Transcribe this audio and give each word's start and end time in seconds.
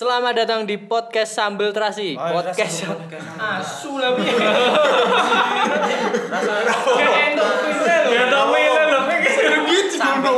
Selamat 0.00 0.32
datang 0.32 0.64
di 0.64 0.80
podcast 0.80 1.36
Sambil 1.36 1.76
Terasi. 1.76 2.16
Oh, 2.16 2.32
podcast 2.32 2.88
rasa 2.88 2.96
podcast. 2.96 3.36
asu 3.36 4.00
lah 4.00 4.16
piye. 4.16 4.32
Rasa 6.24 6.52
Kayak 6.96 7.36
endok 7.36 7.52
kuwi 7.60 7.72
lho. 7.76 8.08
Milih 8.48 8.80
lho. 8.88 9.60
gitu 9.68 10.00
sampai 10.00 10.32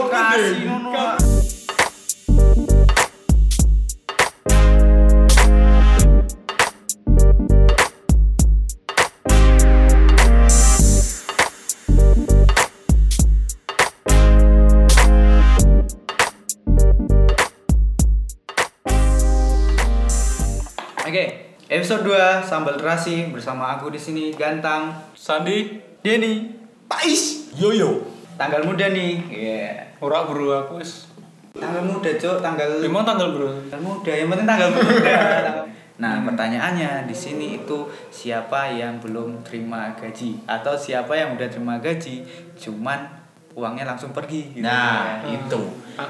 episode 21.92 22.08
2 22.08 22.48
Sambal 22.48 22.80
Terasi 22.80 23.28
bersama 23.28 23.76
aku 23.76 23.92
di 23.92 24.00
sini 24.00 24.32
Gantang, 24.32 24.96
Sandi, 25.12 25.76
Denny, 26.00 26.48
Pais, 26.88 27.52
Yoyo. 27.52 28.00
tanggal 28.40 28.64
muda 28.64 28.88
nih. 28.88 29.20
Iya. 29.28 29.92
Ora 30.00 30.24
bro 30.24 30.56
aku 30.56 30.80
wis. 30.80 31.12
Tanggal 31.52 31.84
muda, 31.84 32.08
Cok, 32.16 32.40
tanggal 32.40 32.80
Emang 32.80 33.04
tanggal 33.04 33.36
bro. 33.36 33.52
tanggal 33.68 33.84
muda, 33.84 34.08
yang 34.08 34.32
penting 34.32 34.48
tanggal 34.48 34.72
muda. 34.72 35.16
Nah, 36.00 36.24
pertanyaannya 36.24 37.04
di 37.04 37.12
sini 37.12 37.60
itu 37.60 37.84
siapa 38.08 38.72
yang 38.72 38.96
belum 38.96 39.44
terima 39.44 39.92
gaji 39.92 40.40
atau 40.48 40.72
siapa 40.72 41.12
yang 41.12 41.36
udah 41.36 41.46
terima 41.52 41.76
gaji 41.76 42.24
cuman 42.56 43.04
uangnya 43.52 43.84
langsung 43.84 44.16
pergi 44.16 44.56
gitu. 44.56 44.64
Nah, 44.64 45.20
Ya. 45.28 45.36
itu. 45.36 45.60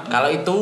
Kalau 0.07 0.31
itu 0.31 0.55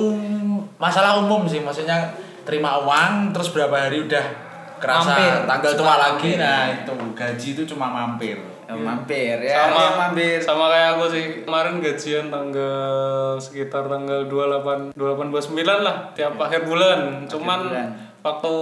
masalah 0.81 1.21
umum 1.21 1.45
sih, 1.45 1.61
maksudnya 1.61 2.09
terima 2.41 2.81
uang 2.81 3.29
terus 3.29 3.53
berapa 3.53 3.77
hari 3.77 4.09
udah 4.09 4.49
kerasa 4.81 5.13
Mampir. 5.13 5.33
tanggal 5.45 5.73
tua 5.77 5.93
lagi. 5.95 6.31
Nah, 6.35 6.65
itu. 6.73 6.93
Gaji 7.13 7.47
itu 7.53 7.63
cuma 7.69 7.87
mampir. 7.87 8.41
Ya, 8.65 8.73
mampir 8.73 9.35
ya, 9.43 9.67
sama 9.67 9.77
ya, 9.77 9.89
mampir. 9.99 10.37
sama 10.39 10.65
kayak 10.67 10.89
aku 10.95 11.05
sih. 11.11 11.25
Kemarin 11.43 11.75
gajian 11.77 12.25
tanggal 12.27 12.87
sekitar 13.35 13.83
tanggal 13.85 14.25
28 14.25 14.95
28 14.95 15.27
29 15.51 15.85
lah 15.85 15.95
tiap 16.11 16.33
akhir 16.35 16.63
bulan. 16.63 17.27
Cuman 17.27 17.67
bulan. 17.67 17.87
waktu 18.23 18.53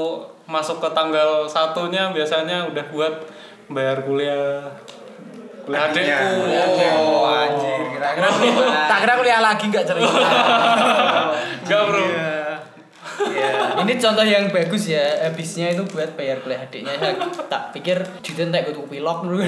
masuk 0.43 0.81
ke 0.81 0.89
tanggal 0.91 1.45
satunya 1.45 2.09
biasanya 2.09 2.65
udah 2.67 2.85
buat 2.89 3.13
bayar 3.69 4.01
kuliah. 4.01 4.65
Kuliah 5.61 5.85
adekku 5.85 6.41
Oh, 6.97 7.29
anjir, 7.29 7.93
kira-kira 7.93 8.27
Tak 8.89 8.97
kira 9.05 9.13
kuliah 9.13 9.39
lagi 9.39 9.65
nggak 9.69 9.85
cerita. 9.85 10.09
enggak 11.61 11.81
bro 11.85 12.01
Iya. 13.49 13.81
Ini 13.83 13.93
contoh 13.97 14.25
yang 14.25 14.45
bagus 14.53 14.83
ya. 14.89 15.03
Habisnya 15.25 15.73
itu 15.73 15.83
buat 15.89 16.13
bayar 16.13 16.39
kuliah 16.45 16.61
adiknya. 16.61 16.93
Saya 16.97 17.13
tak 17.49 17.73
pikir 17.73 17.97
didentek 18.21 18.69
kudu 18.69 18.85
pilok 18.87 19.25
dulu. 19.25 19.41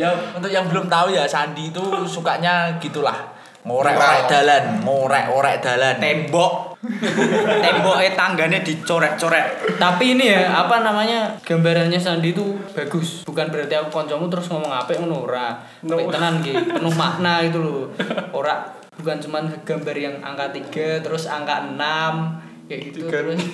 ya 0.00 0.10
untuk 0.36 0.50
yang 0.52 0.64
belum 0.70 0.86
tahu 0.86 1.12
ya 1.12 1.26
Sandi 1.26 1.72
itu 1.72 1.82
sukanya 2.06 2.78
gitulah. 2.78 3.16
Ngorek-ngorek 3.60 4.24
dalan, 4.24 4.64
ngorek-ngorek 4.88 5.56
dalan. 5.60 5.94
tembok 6.00 6.70
temboknya 7.60 8.16
tangganya 8.16 8.64
dicorek-corek 8.64 9.76
Tapi 9.76 10.16
ini 10.16 10.32
ya, 10.32 10.64
apa 10.64 10.80
namanya? 10.80 11.36
Gambarannya 11.44 12.00
Sandi 12.00 12.32
itu 12.32 12.56
bagus. 12.72 13.28
Bukan 13.28 13.52
berarti 13.52 13.76
aku 13.76 13.92
koncomu 13.92 14.32
terus 14.32 14.48
ngomong 14.48 14.72
apik 14.72 14.96
ngono 15.04 15.28
ora. 15.28 15.60
Apik 15.84 16.08
tenan 16.08 16.40
ki, 16.40 16.56
penuh 16.56 16.94
makna 16.96 17.44
gitu 17.44 17.60
loh. 17.60 17.84
Ora 18.32 18.79
bukan 19.00 19.16
cuman 19.18 19.42
gambar 19.60 19.96
yang 19.96 20.14
angka 20.20 20.52
3 20.52 21.00
terus 21.00 21.24
angka 21.24 21.64
6 21.66 21.78
kayak 22.66 22.80
gitu 22.86 22.98
Tiga. 23.02 23.10
terus. 23.18 23.40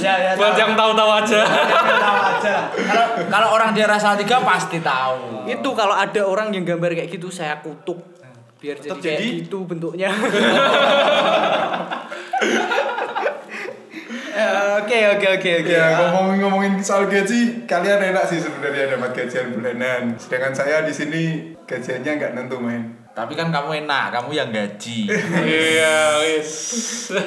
ya, 0.00 0.12
buat 0.34 0.54
yang 0.54 0.72
tahu-tahu 0.72 1.10
aja 1.14 1.40
tahu 1.44 2.18
aja 2.32 2.54
Kalau 2.72 3.06
kalau 3.28 3.48
orang 3.52 3.70
dia 3.70 3.84
rasa 3.84 4.14
tiga 4.14 4.40
pasti 4.40 4.78
tahu. 4.80 5.44
itu 5.44 5.68
kalau 5.74 5.92
ada 5.92 6.20
orang 6.22 6.48
yang 6.50 6.62
gambar 6.64 6.94
kayak 6.94 7.08
gitu 7.10 7.28
saya 7.28 7.58
kutuk 7.60 7.98
biar 8.56 8.76
jadi 8.76 8.88
Tetep 8.88 8.98
kayak 8.98 9.18
jadi? 9.20 9.32
gitu 9.42 9.56
bentuknya 9.64 10.08
oke 14.74 14.98
oke 15.12 15.26
oke 15.36 15.50
oke 15.60 15.70
Ya 15.70 15.86
ngomongin 16.08 16.36
ngomongin 16.40 16.72
soal 16.80 17.04
gaji, 17.06 17.62
kalian 17.64 18.00
enak 18.02 18.24
sih 18.24 18.38
sebenarnya 18.38 18.90
dapat 18.90 19.10
gajian 19.14 19.52
bulanan. 19.52 20.02
Sedangkan 20.16 20.50
saya 20.50 20.82
di 20.82 20.90
sini 20.90 21.22
gajiannya 21.62 22.10
nggak 22.14 22.30
nentu 22.34 22.56
main. 22.58 22.93
Tapi 23.14 23.38
kan 23.38 23.54
kamu 23.54 23.86
enak, 23.86 24.10
kamu 24.10 24.34
yang 24.34 24.50
gaji. 24.50 25.06
iya 25.46 26.18
wis. 26.18 26.50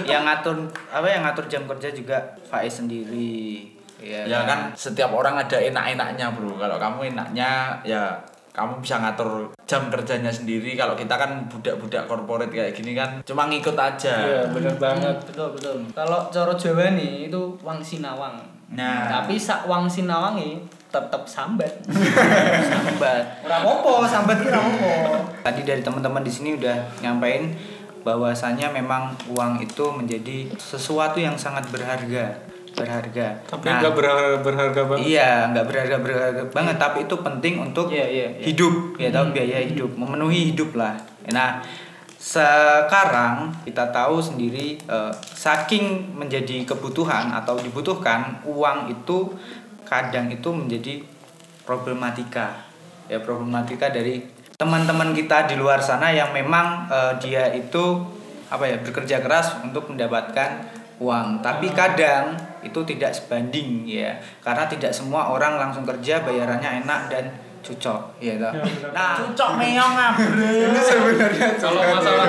Yang 0.04 0.24
ngatur 0.28 0.58
apa 0.92 1.08
yang 1.08 1.24
ngatur 1.24 1.48
jam 1.48 1.64
kerja 1.64 1.88
juga 1.96 2.20
Faiz 2.44 2.84
sendiri. 2.84 3.72
Ya, 3.98 4.28
ya 4.30 4.46
kan? 4.46 4.76
setiap 4.78 5.10
orang 5.16 5.40
ada 5.40 5.58
enak-enaknya 5.58 6.36
bro. 6.36 6.60
Kalau 6.60 6.78
kamu 6.78 7.16
enaknya 7.16 7.82
ya 7.82 8.14
kamu 8.52 8.84
bisa 8.84 9.00
ngatur 9.00 9.56
jam 9.64 9.88
kerjanya 9.88 10.30
sendiri. 10.30 10.76
Kalau 10.76 10.94
kita 10.94 11.16
kan 11.16 11.48
budak-budak 11.48 12.04
korporat 12.06 12.52
kayak 12.52 12.76
gini 12.76 12.92
kan 12.92 13.24
cuma 13.24 13.48
ngikut 13.48 13.80
aja. 13.80 14.14
Iya 14.28 14.42
bener 14.52 14.76
banget. 14.76 15.18
Betul 15.24 15.56
betul. 15.56 15.76
Kalau 15.96 16.28
coro 16.28 16.54
Jawa 16.60 16.94
nih 16.94 17.32
itu 17.32 17.56
wang 17.64 17.80
sinawang 17.80 18.57
Nah. 18.68 19.08
tapi 19.08 19.40
sak 19.40 19.64
wang 19.64 19.88
sinawangi 19.88 20.60
tetap 20.88 21.24
sambat. 21.24 21.72
Sambat. 22.72 23.24
Ora 23.44 23.58
apa 23.64 24.08
sambat 24.08 24.38
ki 24.40 24.48
ora 24.52 24.60
apa 24.60 24.92
tadi 25.44 25.62
dari 25.64 25.80
teman-teman 25.84 26.24
di 26.24 26.32
sini 26.32 26.56
udah 26.56 26.76
nyampein 27.00 27.52
bahwasanya 28.04 28.72
memang 28.72 29.12
uang 29.28 29.60
itu 29.60 29.84
menjadi 29.92 30.48
sesuatu 30.56 31.20
yang 31.20 31.36
sangat 31.36 31.68
berharga. 31.68 32.40
Berharga. 32.72 33.36
Tapi 33.44 33.68
Nah, 33.68 33.82
enggak 33.82 33.96
berharga, 33.98 34.38
berharga 34.40 34.82
banget. 34.86 35.04
Iya, 35.10 35.32
nggak 35.52 35.66
berharga 35.66 35.96
berharga 35.98 36.42
banget, 36.54 36.76
tapi 36.78 36.98
itu 37.04 37.16
penting 37.20 37.54
untuk 37.58 37.90
Iya, 37.90 38.06
iya, 38.06 38.28
iya. 38.38 38.46
hidup, 38.48 38.96
ya 38.96 39.10
tahu 39.10 39.34
biaya 39.34 39.60
hidup, 39.66 39.92
memenuhi 39.98 40.54
hidup 40.54 40.78
lah. 40.78 40.94
Nah, 41.34 41.60
sekarang 42.28 43.56
kita 43.64 43.88
tahu 43.88 44.20
sendiri 44.20 44.76
eh, 44.84 45.14
saking 45.16 46.12
menjadi 46.12 46.68
kebutuhan 46.68 47.32
atau 47.32 47.56
dibutuhkan 47.56 48.44
uang 48.44 48.92
itu 48.92 49.32
kadang 49.88 50.28
itu 50.28 50.52
menjadi 50.52 51.00
problematika, 51.64 52.68
ya 53.08 53.24
problematika 53.24 53.88
dari 53.88 54.28
teman-teman 54.60 55.16
kita 55.16 55.48
di 55.48 55.56
luar 55.56 55.80
sana 55.80 56.12
yang 56.12 56.36
memang 56.36 56.92
eh, 56.92 57.14
dia 57.24 57.48
itu 57.56 58.04
apa 58.52 58.68
ya 58.68 58.76
bekerja 58.84 59.24
keras 59.24 59.64
untuk 59.64 59.88
mendapatkan 59.88 60.68
uang. 61.00 61.40
Tapi 61.40 61.72
kadang 61.72 62.36
itu 62.60 62.84
tidak 62.84 63.16
sebanding 63.16 63.88
ya. 63.88 64.20
Karena 64.44 64.68
tidak 64.68 64.92
semua 64.92 65.32
orang 65.32 65.56
langsung 65.56 65.88
kerja 65.88 66.28
bayarannya 66.28 66.84
enak 66.84 67.02
dan 67.08 67.26
cocok 67.68 68.00
ya 68.18 68.34
toh. 68.38 68.52
nah 68.90 69.20
cocok 69.20 69.50
meong 69.56 69.96
abre 70.08 70.52
Ini 70.66 70.80
sebenarnya 70.80 71.48
kalau 71.58 71.82
ya. 71.82 71.90
masalah 71.92 72.28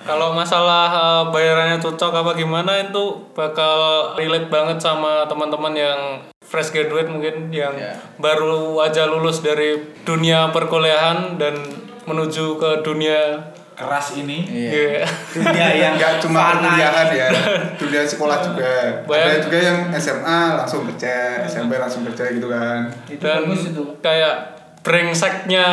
kalau 0.00 0.28
masalah 0.32 0.86
eh, 0.90 1.22
bayarannya 1.30 1.78
cocok 1.78 2.12
apa 2.16 2.32
gimana 2.34 2.72
itu 2.80 3.04
bakal 3.30 3.74
relate 4.14 4.48
banget 4.48 4.76
sama 4.76 5.22
teman-teman 5.24 5.70
yang 5.72 5.98
fresh 6.40 6.70
graduate 6.70 7.06
mungkin 7.06 7.48
yang 7.48 7.70
Ya. 7.72 7.94
baru 8.16 8.74
aja 8.80 9.06
lulus 9.06 9.38
dari 9.38 9.78
dunia 10.02 10.50
perkuliahan 10.50 11.36
dan 11.36 11.54
menuju 12.02 12.58
ke 12.58 12.82
dunia 12.82 13.38
keras 13.80 14.12
ini 14.14 14.44
Iya. 14.44 15.08
dunia 15.32 15.66
yang 15.72 15.92
nggak 15.96 16.20
cuma 16.20 16.60
ini. 16.60 16.68
ya, 16.76 17.28
dunia 17.74 18.02
sekolah 18.04 18.38
juga. 18.42 19.00
Bayang- 19.04 19.28
Ada 19.30 19.38
juga 19.40 19.58
yang 19.58 19.78
SMA 19.96 20.40
langsung 20.54 20.84
kerja, 20.84 21.14
SMP 21.44 21.72
langsung 21.74 22.04
kerja 22.04 22.28
gitu 22.28 22.46
kan. 22.46 22.92
itu 23.06 23.18
dan 23.18 23.40
bagus 23.42 23.62
itu 23.66 23.82
kayak 23.98 24.34
brengseknya 24.80 25.66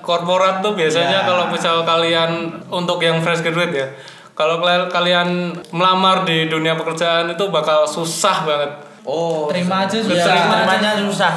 korporat 0.00 0.60
tuh 0.60 0.72
biasanya 0.72 1.20
Ya. 1.20 1.26
kalau 1.26 1.48
misal 1.48 1.80
kalian 1.82 2.30
untuk 2.66 2.96
yang 2.98 3.20
fresh 3.20 3.40
graduate 3.40 3.72
ya 3.72 3.88
kalau 4.32 4.58
kalian 4.88 5.52
melamar 5.70 6.24
di 6.24 6.48
dunia 6.48 6.74
pekerjaan 6.74 7.28
itu 7.28 7.44
bakal 7.48 7.84
susah 7.84 8.42
banget 8.42 8.70
oh 9.02 9.46
terima 9.46 9.84
aja 9.84 9.96
susah 9.96 10.16
susah 10.16 10.32
terimanya 10.50 10.90
susah 10.98 11.32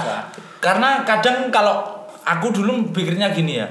karena 0.57 1.04
kadang 1.04 1.51
kalau 1.51 1.84
aku 2.24 2.50
dulu 2.50 2.90
pikirnya 2.90 3.30
gini 3.30 3.60
ya 3.60 3.68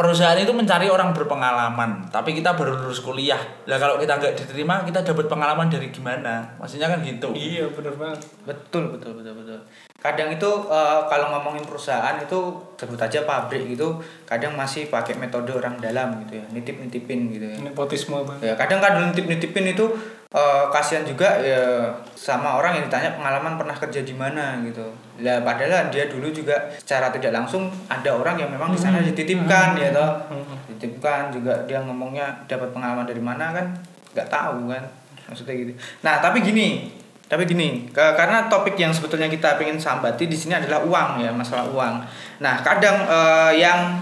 perusahaan 0.00 0.40
itu 0.40 0.48
mencari 0.56 0.88
orang 0.88 1.12
berpengalaman 1.12 2.08
tapi 2.08 2.32
kita 2.32 2.56
baru 2.56 2.72
lulus 2.72 3.04
kuliah. 3.04 3.36
Lah 3.68 3.76
kalau 3.76 4.00
kita 4.00 4.16
nggak 4.16 4.32
diterima 4.32 4.80
kita 4.88 5.04
dapat 5.04 5.28
pengalaman 5.28 5.68
dari 5.68 5.92
gimana? 5.92 6.56
Maksudnya 6.56 6.88
kan 6.88 7.04
gitu. 7.04 7.36
Iya 7.36 7.68
bener 7.68 7.92
banget. 8.00 8.24
Betul 8.48 8.96
betul 8.96 9.20
betul 9.20 9.36
betul. 9.36 9.60
Kadang 10.00 10.32
itu 10.32 10.50
eh, 10.72 11.00
kalau 11.12 11.36
ngomongin 11.36 11.60
perusahaan 11.68 12.16
itu 12.16 12.56
sebut 12.80 12.96
aja 12.96 13.28
pabrik 13.28 13.76
gitu 13.76 14.00
kadang 14.24 14.56
masih 14.56 14.88
pakai 14.88 15.20
metode 15.20 15.52
orang 15.52 15.76
dalam 15.76 16.16
gitu 16.24 16.40
ya 16.40 16.44
nitip 16.48 16.80
nitipin 16.80 17.28
gitu 17.36 17.44
ya. 17.52 17.56
Nepotisme 17.60 18.16
banget. 18.24 18.48
Ya 18.48 18.54
kadang 18.56 18.80
kadang 18.80 19.12
nitip 19.12 19.28
nitipin 19.28 19.76
itu 19.76 19.84
eh, 20.30 20.64
kasihan 20.70 21.02
juga 21.02 21.42
ya 21.42 21.90
sama 22.14 22.58
orang 22.58 22.78
yang 22.78 22.84
ditanya 22.86 23.18
pengalaman 23.18 23.58
pernah 23.58 23.74
kerja 23.74 24.00
di 24.06 24.14
mana 24.14 24.62
gitu. 24.62 24.86
Lah 25.20 25.42
padahal 25.42 25.90
dia 25.90 26.06
dulu 26.06 26.30
juga 26.30 26.56
secara 26.78 27.10
tidak 27.10 27.34
langsung 27.34 27.68
ada 27.90 28.10
orang 28.14 28.38
yang 28.38 28.50
memang 28.50 28.70
di 28.70 28.78
sana 28.78 29.02
dititipkan 29.02 29.74
ya 29.76 29.90
toh. 29.90 30.30
Dititipkan 30.70 31.34
juga 31.34 31.66
dia 31.66 31.82
ngomongnya 31.82 32.46
dapat 32.46 32.70
pengalaman 32.70 33.04
dari 33.04 33.20
mana 33.20 33.52
kan 33.52 33.66
nggak 34.14 34.28
tahu 34.30 34.70
kan 34.70 34.82
maksudnya 35.28 35.54
gitu. 35.54 35.72
Nah 36.02 36.18
tapi 36.22 36.42
gini 36.42 36.90
tapi 37.30 37.46
gini 37.46 37.86
ke- 37.94 38.14
karena 38.18 38.50
topik 38.50 38.74
yang 38.74 38.90
sebetulnya 38.90 39.30
kita 39.30 39.54
pengen 39.54 39.78
sambati 39.78 40.26
di 40.26 40.34
sini 40.34 40.58
adalah 40.58 40.82
uang 40.82 41.22
ya 41.22 41.30
masalah 41.30 41.70
uang. 41.70 42.02
Nah 42.42 42.58
kadang 42.58 43.06
eh, 43.06 43.62
yang 43.62 43.94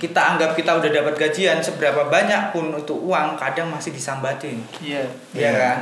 kita 0.00 0.34
anggap 0.34 0.56
kita 0.56 0.80
udah 0.80 0.90
dapat 0.90 1.14
gajian 1.14 1.60
seberapa 1.60 2.08
banyak 2.08 2.50
pun 2.50 2.72
itu 2.72 2.96
uang 2.96 3.36
kadang 3.36 3.68
masih 3.68 3.92
disambatin 3.92 4.64
Iya. 4.80 5.04
Iya 5.36 5.50
kan 5.52 5.78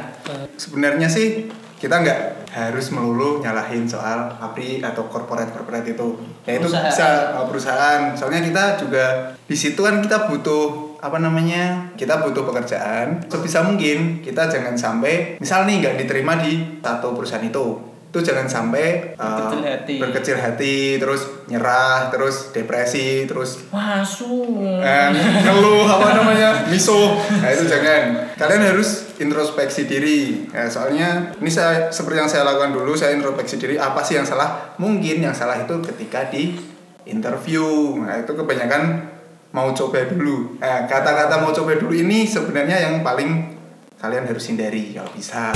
Sebenarnya 0.58 1.06
sih 1.06 1.46
kita 1.78 2.02
nggak 2.02 2.50
harus 2.50 2.90
melulu 2.90 3.38
nyalahin 3.38 3.86
soal 3.86 4.34
pabrik 4.34 4.82
atau 4.82 5.06
corporate 5.06 5.54
corporate 5.54 5.94
itu. 5.94 6.18
Ya 6.42 6.58
itu 6.58 6.66
Perusahaan. 6.66 6.90
bisa 6.90 7.08
uh, 7.38 7.46
perusahaan. 7.46 8.00
Soalnya 8.18 8.42
kita 8.42 8.64
juga 8.74 9.04
di 9.46 9.54
situ 9.54 9.78
kan 9.78 10.02
kita 10.02 10.26
butuh 10.26 10.98
apa 10.98 11.22
namanya? 11.22 11.94
Kita 11.94 12.18
butuh 12.18 12.42
pekerjaan. 12.42 13.22
Sebisa 13.30 13.62
mungkin 13.62 14.18
kita 14.26 14.50
jangan 14.50 14.74
sampai 14.74 15.38
misal 15.38 15.70
nih 15.70 15.78
nggak 15.78 15.96
diterima 16.02 16.34
di 16.42 16.82
satu 16.82 17.14
perusahaan 17.14 17.46
itu. 17.46 17.87
Itu 18.08 18.24
jangan 18.24 18.48
sampai 18.48 19.12
uh, 19.14 19.20
Berkecil 19.20 19.60
hati. 19.62 19.94
berkecil 20.00 20.36
hati, 20.36 20.76
terus 20.96 21.28
nyerah, 21.44 22.08
terus 22.08 22.50
depresi, 22.50 23.28
terus 23.28 23.68
Masuk. 23.68 24.80
eh, 24.80 25.08
ngeluh 25.44 25.84
apa 25.84 26.12
namanya 26.18 26.64
miso 26.66 27.20
nah 27.38 27.48
itu 27.48 27.68
jangan. 27.68 28.32
Kalian 28.34 28.64
harus 28.64 29.12
introspeksi 29.16 29.84
diri. 29.84 30.48
Ya, 30.48 30.64
soalnya 30.66 31.36
ini 31.36 31.52
saya 31.52 31.92
seperti 31.92 32.16
yang 32.16 32.30
saya 32.30 32.48
lakukan 32.48 32.72
dulu 32.72 32.96
saya 32.96 33.12
introspeksi 33.12 33.56
diri 33.56 33.76
apa 33.76 34.00
sih 34.00 34.16
yang 34.16 34.24
salah? 34.24 34.72
Mungkin 34.80 35.20
yang 35.20 35.36
salah 35.36 35.60
itu 35.60 35.76
ketika 35.84 36.32
di 36.32 36.56
interview. 37.04 37.64
Nah 38.00 38.20
itu 38.20 38.32
kebanyakan 38.32 39.04
mau 39.50 39.72
coba 39.72 40.04
dulu. 40.04 40.56
Nah, 40.56 40.84
kata-kata 40.84 41.40
mau 41.40 41.52
coba 41.52 41.72
dulu 41.74 41.92
ini 41.92 42.24
sebenarnya 42.24 42.84
yang 42.84 43.00
paling 43.00 43.56
kalian 43.96 44.24
harus 44.24 44.44
hindari 44.46 44.92
kalau 44.92 45.10
bisa 45.10 45.50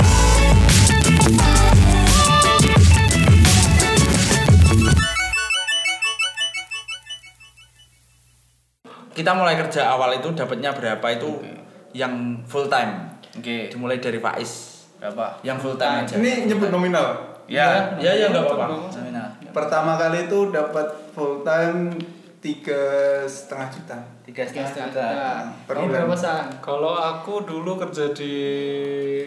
kita 9.13 9.31
mulai 9.31 9.55
kerja 9.55 9.87
awal 9.89 10.13
itu 10.13 10.29
dapatnya 10.29 10.69
berapa? 10.71 11.05
Itu 11.11 11.39
yang 11.91 12.11
full 12.43 12.65
time. 12.65 13.13
Oke. 13.33 13.69
Dimulai 13.69 13.97
dari 13.97 14.17
Faiz. 14.17 14.51
Berapa? 14.97 15.37
Yang 15.41 15.57
full 15.61 15.75
time 15.75 16.03
aja. 16.03 16.13
Ini 16.15 16.31
nyebut 16.45 16.69
nominal? 16.69 17.07
Ya. 17.45 17.93
Ya 17.97 18.11
ya 18.11 18.27
nggak 18.27 18.43
apa-apa. 18.43 18.65
Nominal. 18.91 19.27
Pertama 19.49 19.95
kali 19.95 20.25
itu 20.25 20.49
dapat 20.49 20.85
full 21.11 21.41
time 21.41 21.93
tiga 22.39 22.81
setengah 23.23 23.67
juta. 23.69 23.97
Tiga 24.23 24.43
setengah 24.43 24.89
juta. 24.89 25.07
Per 25.63 25.73
Kamu 25.73 25.85
bulan. 25.85 25.95
berapa 26.01 26.15
san? 26.15 26.45
Kalau 26.59 26.93
aku 26.93 27.43
dulu 27.43 27.77
kerja 27.77 28.11
di 28.11 28.35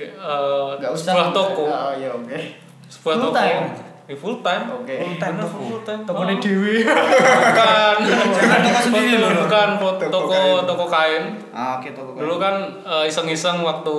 eh, 0.02 0.68
Gak 0.76 0.90
usah. 0.90 1.12
sebuah 1.12 1.30
toko, 1.30 1.64
Oh 1.64 1.92
iya 1.92 2.10
oke. 2.10 2.38
sebuah 2.86 3.14
Full 3.14 3.24
toko. 3.24 3.34
time? 3.34 3.64
Eh, 4.06 4.14
full 4.14 4.38
time. 4.38 4.70
Oke. 4.72 4.94
Full 4.96 5.16
time. 5.16 5.34
Bener, 5.34 5.50
full 5.50 5.82
time. 5.82 6.00
Toko 6.02 6.14
Oh. 6.16 6.26
di 6.30 6.36
Dewi. 6.36 6.78
Bukan. 6.80 7.96
Jangan 8.06 8.60
toko 8.62 8.80
sendiri 8.80 9.14
loh. 9.16 9.30
Bukan 9.40 9.68
foto- 9.76 10.06
Toko 10.06 10.30
toko 10.30 10.38
kain. 10.54 10.62
toko 10.64 10.84
kain. 10.86 11.22
ah, 11.50 11.76
oke 11.76 11.88
toko 11.90 12.08
Dulu 12.14 12.34
kan 12.36 12.54
eh, 12.80 13.04
iseng-iseng 13.04 13.60
waktu 13.60 13.96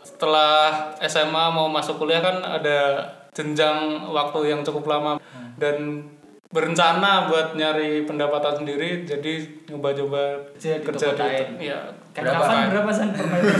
setelah 0.00 0.70
SMA 1.02 1.44
mau 1.48 1.66
masuk 1.66 1.98
kuliah 1.98 2.20
kan 2.20 2.38
ada 2.38 3.02
jenjang 3.30 3.76
waktu 4.06 4.38
yang 4.46 4.60
cukup 4.60 4.86
lama 4.86 5.18
dan 5.56 6.06
berencana 6.46 7.26
buat 7.26 7.54
nyari 7.54 8.02
pendapatan 8.02 8.52
sendiri 8.56 9.02
jadi 9.02 9.32
nyoba-nyoba 9.66 10.50
Kerja 10.52 10.76
di 10.76 10.84
kerja 10.84 11.06
toko 11.08 11.16
di 11.16 11.22
kain. 11.24 11.48
iya 11.60 11.78
Kan 12.10 12.22
berapa 12.24 12.38
kapan 12.38 12.50
kain. 12.52 12.68
berapa 12.70 12.90
san 12.92 13.08
per 13.10 13.26
meter? 13.30 13.54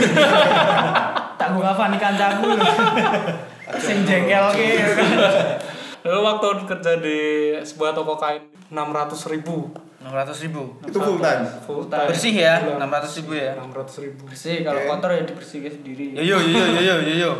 tak 1.33 1.47
gua 1.51 1.63
kapan 1.67 1.87
nih 1.89 1.99
kancaku. 1.99 2.47
Sing 3.77 3.97
jengkel 4.03 4.45
ki. 4.51 4.67
Lalu 6.01 6.19
waktu 6.19 6.45
kerja 6.65 6.91
di 6.97 7.19
sebuah 7.59 7.91
toko 7.91 8.15
kain 8.15 8.41
600 8.67 9.13
ribu. 9.29 9.69
enam 10.01 10.17
ratus 10.17 10.41
ribu. 10.41 10.73
Itu 10.81 10.97
full 10.97 11.21
time? 11.21 11.45
Full 11.61 11.85
time. 11.85 12.09
bersih 12.09 12.33
ya 12.33 12.57
Bulan. 12.59 12.81
enam 12.81 12.89
ratus 12.89 13.21
ribu 13.21 13.31
ya? 13.31 13.53
600 13.53 14.01
ribu. 14.01 14.21
Bersih 14.25 14.65
kalau 14.65 14.81
Oke. 14.81 14.89
kotor 14.89 15.09
ya 15.11 15.21
dibersihkan 15.23 15.71
sendiri. 15.71 16.05
yo 16.17 16.23
yo 16.25 16.37
yo 16.41 16.65
yo 16.65 16.81
yo 16.81 16.95
yo 16.99 17.15
yo 17.19 17.31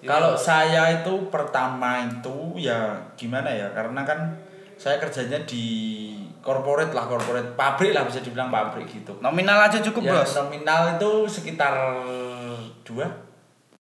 Kalau 0.00 0.38
saya 0.38 1.02
itu 1.02 1.10
pertama 1.28 1.98
itu 2.00 2.54
ya 2.56 2.94
gimana 3.18 3.50
ya? 3.50 3.66
Karena 3.74 4.06
kan 4.06 4.38
saya 4.78 5.02
kerjanya 5.02 5.42
di 5.42 5.66
corporate 6.38 6.94
lah 6.94 7.10
corporate 7.10 7.58
pabrik 7.58 7.90
lah 7.90 8.06
bisa 8.06 8.22
dibilang 8.22 8.54
pabrik 8.54 8.86
gitu. 8.86 9.18
nominal 9.18 9.66
aja 9.66 9.82
cukup 9.82 10.06
Ya, 10.06 10.22
bos? 10.22 10.30
nominal 10.36 10.94
itu 10.94 11.10
sekitar 11.26 11.74
dua 12.82 13.10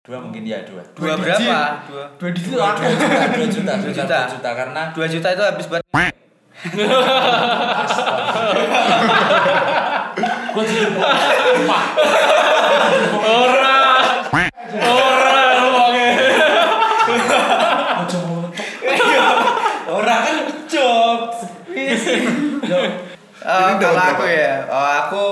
dua 0.02 0.18
mungkin 0.18 0.42
ya 0.50 0.66
dua. 0.66 0.82
Dua 0.98 1.14
Dua 1.14 1.22
berapa? 1.22 1.86
Dua. 1.86 2.06
Dua 2.18 2.30
di 2.34 2.40
situ 2.42 2.58
dua, 2.58 2.74
aku. 2.74 2.82
dua 2.82 2.98
juta. 2.98 3.30
Dua 3.38 3.46
juta. 3.54 3.74
Dua 3.78 3.94
juta. 3.94 4.18
dua 4.18 4.34
juta 4.34 4.50
karena 4.58 4.82
dua 4.98 5.06
juta 5.06 5.28
itu 5.30 5.44
habis 5.46 5.66
buat 5.70 5.82
gue 10.52 10.64
jadi 10.66 10.86
rumah 10.90 11.84
ora. 13.22 13.78
Ora 14.82 15.46
oke 15.90 16.08
orang 19.86 20.22
kan 20.26 20.38
job. 20.66 21.20
Oh, 23.42 23.58
Ini 23.58 23.74
udah 23.74 23.90
kalau 23.90 24.04
aku 24.14 24.26
ya, 24.30 24.70
oh, 24.70 24.90
aku 25.02 25.26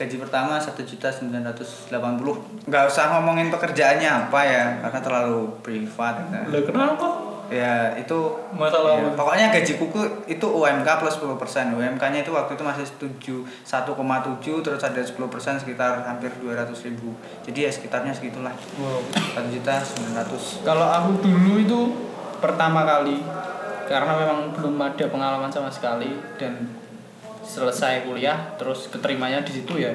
gaji 0.00 0.16
pertama 0.16 0.56
satu 0.56 0.80
juta 0.80 1.12
sembilan 1.12 1.52
ratus 1.52 1.92
delapan 1.92 2.16
puluh. 2.16 2.40
Nggak 2.64 2.88
usah 2.88 3.12
ngomongin 3.12 3.52
pekerjaannya 3.52 4.08
apa 4.08 4.40
ya, 4.48 4.64
karena 4.80 5.00
terlalu 5.04 5.60
privat. 5.60 6.24
ya. 6.32 6.40
Lah 6.48 6.62
kenapa 6.64 7.08
Ya 7.50 7.98
itu 7.98 8.14
Masalah 8.54 9.02
ya, 9.02 9.10
pokoknya 9.18 9.50
gaji 9.50 9.74
kuku 9.74 9.98
itu 10.30 10.46
UMK 10.46 10.86
plus 11.02 11.18
10% 11.18 11.74
UMK-nya 11.74 12.22
itu 12.22 12.30
waktu 12.30 12.54
itu 12.54 12.62
masih 12.62 12.86
7 12.86 13.42
1,7 13.42 14.62
terus 14.62 14.78
ada 14.86 15.02
10% 15.02 15.18
sekitar 15.58 15.98
hampir 16.06 16.30
200 16.38 16.70
ribu 16.86 17.10
jadi 17.42 17.66
ya 17.66 17.70
sekitarnya 17.74 18.14
segitulah 18.14 18.54
Wow. 18.78 19.02
1 19.34 19.50
juta 19.50 19.82
900 19.82 20.62
Kalau 20.62 20.86
aku 20.94 21.26
dulu 21.26 21.58
itu 21.58 21.80
pertama 22.38 22.86
kali 22.86 23.18
karena 23.90 24.14
memang 24.14 24.54
belum 24.54 24.78
ada 24.78 25.04
pengalaman 25.10 25.50
sama 25.50 25.66
sekali 25.66 26.14
dan 26.38 26.54
selesai 27.44 28.06
kuliah 28.06 28.54
terus 28.56 28.88
keterimanya 28.88 29.42
di 29.42 29.52
situ 29.60 29.80
ya. 29.80 29.92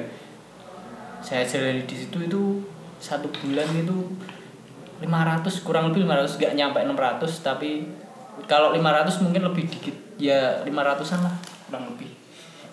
Saya 1.22 1.42
jalani 1.42 1.82
di 1.86 1.96
situ 1.96 2.18
itu 2.22 2.42
satu 3.02 3.26
bulan 3.42 3.66
itu 3.76 3.96
500 5.02 5.66
kurang 5.66 5.92
lebih 5.92 6.08
500 6.08 6.40
gak 6.40 6.54
nyampe 6.56 6.78
600 6.80 7.44
tapi 7.44 7.84
kalau 8.48 8.72
500 8.72 9.24
mungkin 9.24 9.42
lebih 9.48 9.64
dikit. 9.68 9.96
Ya 10.16 10.64
500an 10.64 11.20
lah 11.24 11.34
kurang 11.68 11.92
lebih. 11.92 12.08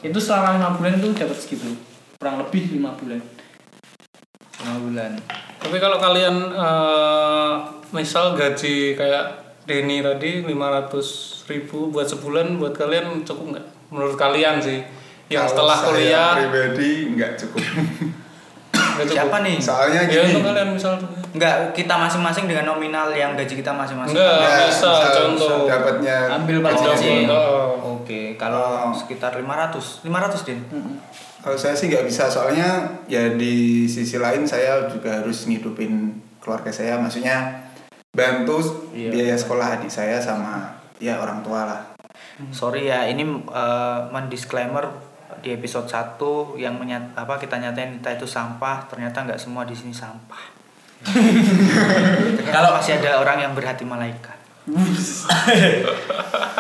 Itu 0.03 0.19
selama 0.19 0.59
lima 0.59 0.69
bulan 0.75 0.99
itu 0.99 1.07
dapat 1.15 1.37
segitu. 1.39 1.75
Kurang 2.19 2.39
lebih 2.43 2.75
lima 2.75 2.91
bulan. 2.95 3.19
5 4.63 4.85
bulan. 4.87 5.11
Tapi 5.59 5.77
kalau 5.79 5.97
kalian 5.99 6.35
eh, 6.51 7.51
misal 7.95 8.35
gaji 8.35 8.95
kayak 8.95 9.43
Denny 9.63 10.03
tadi 10.03 10.43
500 10.43 11.47
ribu 11.47 11.87
buat 11.87 12.03
sebulan 12.03 12.59
buat 12.59 12.75
kalian 12.75 13.23
cukup 13.23 13.55
nggak? 13.55 13.67
Menurut 13.93 14.17
kalian 14.17 14.57
sih 14.57 14.81
yang 15.29 15.45
Kalau 15.45 15.53
setelah 15.63 15.77
saya 15.77 15.87
kuliah 15.87 16.29
pribadi 16.35 16.91
nggak 17.13 17.31
cukup 17.37 17.61
nggak 18.93 19.05
cukup. 19.05 19.15
siapa 19.15 19.37
nih 19.39 19.57
soalnya 19.57 20.01
Ya 20.03 20.09
gini 20.19 20.29
untuk 20.31 20.43
kalian 20.43 20.69
misal 20.71 20.93
Enggak, 21.33 21.73
kita 21.73 21.97
masing-masing 21.97 22.45
dengan 22.45 22.69
nominal 22.69 23.09
yang 23.09 23.33
gaji 23.33 23.57
kita 23.57 23.73
masing-masing. 23.73 24.13
Enggak. 24.13 24.37
ya, 24.37 24.69
bisa, 24.69 24.93
contoh. 25.17 25.65
dapatnya 25.65 26.17
Ambil 26.29 26.61
kecil. 26.61 27.25
Oh. 27.25 27.97
Oke, 27.97 28.37
kalau 28.37 28.85
Oh. 28.85 28.93
sekitar 28.93 29.33
500. 29.33 30.05
500, 30.05 30.45
Din. 30.45 30.61
Kalau 31.41 31.57
saya 31.57 31.73
sih 31.73 31.89
nggak 31.89 32.05
bisa 32.05 32.29
soalnya 32.29 32.69
ya 33.05 33.33
di 33.33 33.83
sisi 33.83 34.21
lain 34.21 34.45
saya 34.45 34.85
juga 34.85 35.25
harus 35.25 35.49
ngidupin 35.49 36.13
keluarga 36.37 36.69
saya 36.69 37.01
maksudnya 37.01 37.65
bantu 38.13 38.61
Iya. 38.93 39.09
biaya 39.09 39.33
sekolah 39.33 39.81
adik 39.81 39.89
saya 39.89 40.21
sama 40.21 40.69
ya 41.01 41.17
orang 41.17 41.41
tua 41.41 41.65
lah. 41.65 41.81
Sorry 42.49 42.89
ya, 42.89 43.05
ini 43.05 43.23
eh, 43.37 43.99
mendisclaimer 44.09 44.89
di 45.41 45.53
episode 45.53 45.85
1 45.85 46.57
yang 46.61 46.77
menyat, 46.77 47.13
apa 47.13 47.37
kita 47.37 47.57
nyatain 47.57 47.99
kita 48.01 48.17
itu 48.17 48.25
sampah, 48.25 48.85
ternyata 48.89 49.25
nggak 49.25 49.39
semua 49.41 49.65
di 49.65 49.73
sini 49.73 49.93
sampah. 49.93 50.63
Kalau 52.53 52.69
masih 52.79 53.01
ada 53.01 53.19
orang 53.19 53.43
yang 53.43 53.51
berhati 53.51 53.83
malaikat. 53.83 54.39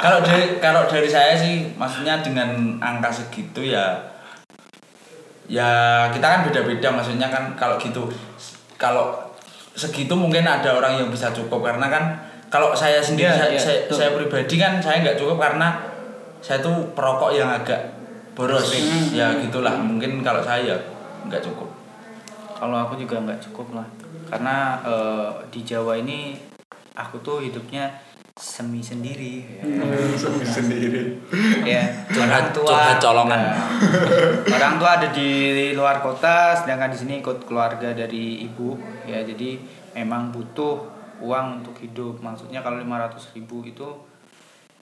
kalau 0.03 0.19
dari 0.19 0.59
kalau 0.59 0.83
dari 0.91 1.07
saya 1.07 1.39
sih 1.39 1.71
maksudnya 1.79 2.19
dengan 2.19 2.75
angka 2.83 3.07
segitu 3.07 3.63
ya 3.63 3.95
ya 5.47 6.03
kita 6.11 6.27
kan 6.27 6.41
beda-beda 6.43 6.91
maksudnya 6.91 7.31
kan 7.31 7.55
kalau 7.55 7.79
gitu 7.79 8.11
kalau 8.75 9.15
segitu 9.71 10.11
mungkin 10.19 10.43
ada 10.43 10.75
orang 10.75 10.99
yang 10.99 11.07
bisa 11.07 11.31
cukup 11.31 11.63
karena 11.63 11.87
kan 11.87 12.03
kalau 12.53 12.69
saya 12.77 13.01
sendiri 13.01 13.25
Iya, 13.25 13.33
saya, 13.33 13.49
iya, 13.49 13.57
saya, 13.57 13.77
betul. 13.89 13.97
saya 13.97 14.09
pribadi 14.13 14.55
kan 14.61 14.77
saya 14.77 15.01
nggak 15.01 15.17
cukup 15.17 15.41
karena 15.41 15.73
saya 16.37 16.61
tuh 16.61 16.93
perokok 16.93 17.33
yang 17.33 17.49
agak 17.49 17.81
boros. 18.37 18.77
Ya 19.09 19.33
gitulah. 19.41 19.73
Mungkin 19.81 20.21
kalau 20.21 20.45
saya 20.45 20.77
nggak 21.25 21.41
cukup. 21.41 21.73
Kalau 22.53 22.77
aku 22.77 22.93
juga 22.93 23.17
nggak 23.25 23.41
cukup 23.49 23.73
lah, 23.81 23.87
karena 24.29 24.77
eh, 24.85 25.29
di 25.49 25.65
Jawa 25.65 25.97
ini 25.97 26.37
aku 26.93 27.17
tuh 27.25 27.41
hidupnya 27.41 27.89
semi 28.37 28.85
sendiri. 28.85 29.41
Ya. 29.57 29.65
sendiri. 30.61 31.25
Ya 31.65 32.05
orang 32.13 32.53
tua. 32.53 33.01
colongan. 33.01 33.41
Nah, 33.49 33.65
orang 34.45 34.77
tua 34.77 34.89
ada 35.01 35.09
di 35.09 35.73
luar 35.73 36.05
kota 36.05 36.53
sedangkan 36.53 36.93
di 36.93 36.97
sini 37.01 37.13
ikut 37.17 37.49
keluarga 37.49 37.97
dari 37.97 38.45
ibu. 38.45 38.77
Ya 39.09 39.25
jadi 39.25 39.57
memang 39.97 40.29
butuh 40.29 41.02
uang 41.23 41.63
untuk 41.63 41.75
hidup. 41.79 42.19
Maksudnya 42.19 42.59
kalau 42.59 42.77
500 42.83 43.35
ribu 43.39 43.63
itu 43.63 43.87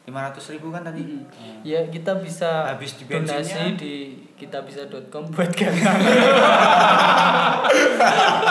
500 0.02 0.54
ribu 0.58 0.74
kan 0.74 0.82
tadi? 0.82 1.22
Ya 1.62 1.86
kita 1.86 2.18
bisa 2.18 2.66
Habis 2.74 2.98
di 2.98 3.06
donasi 3.06 3.54
bensinnya. 3.54 3.78
di 3.78 3.94
kitabisa.com 4.34 5.30
buat 5.30 5.54
kalian. 5.54 5.78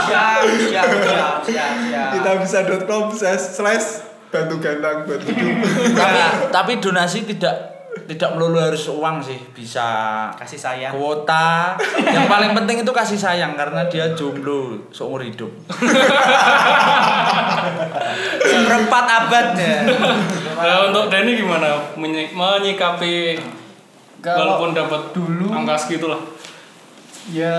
siap 0.07 0.41
siap 0.47 0.89
siap 1.03 1.35
siap 1.43 1.73
siap. 1.91 2.11
Kita 2.15 2.31
bisa 2.39 2.59
.com 2.87 3.11
slash 3.11 3.87
bantu 4.31 4.63
gantang 4.63 5.03
buat 5.11 5.21
hidup. 5.27 5.55
Tapi 5.99 6.21
tapi 6.55 6.73
donasi 6.79 7.27
tidak 7.27 7.70
tidak 8.07 8.35
melulu 8.35 8.59
harus 8.61 8.87
uang 8.87 9.19
sih 9.19 9.39
bisa 9.51 9.87
kasih 10.35 10.55
sayang. 10.57 10.93
kuota. 10.93 11.75
Yang 12.17 12.27
paling 12.27 12.53
penting 12.55 12.77
itu 12.81 12.91
kasih 12.91 13.15
sayang 13.15 13.55
karena 13.55 13.87
dia 13.87 14.15
jomblo 14.15 14.79
seumur 14.91 15.21
hidup. 15.21 15.51
Seperempat 18.43 19.05
abad 19.07 19.47
ya. 19.55 19.77
Nah, 20.61 20.93
untuk 20.93 21.09
Denny 21.09 21.41
gimana? 21.41 21.73
Menyi- 21.97 22.29
menyikapi 22.31 23.33
Kalau 24.21 24.61
walaupun 24.61 24.77
dapat 24.77 25.09
dulu- 25.11 25.49
angka 25.49 25.73
segitu 25.73 26.05
lah. 26.05 26.21
ya 27.27 27.57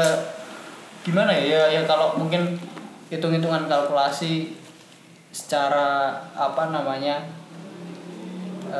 gimana 1.02 1.34
ya? 1.34 1.42
Ya, 1.66 1.82
ya 1.82 1.82
kalau 1.84 2.14
mungkin 2.14 2.62
hitung-hitungan 3.10 3.66
kalkulasi 3.66 4.54
secara 5.34 6.14
apa 6.32 6.70
namanya 6.70 7.26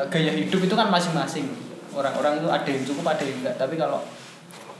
gaya 0.08 0.32
hidup 0.32 0.60
itu 0.64 0.74
kan 0.74 0.88
masing-masing. 0.88 1.46
Orang-orang 1.92 2.40
itu 2.40 2.48
ada 2.48 2.68
yang 2.68 2.84
cukup 2.88 3.04
ada 3.12 3.22
yang 3.22 3.36
enggak 3.44 3.56
tapi 3.60 3.76
kalau 3.76 4.00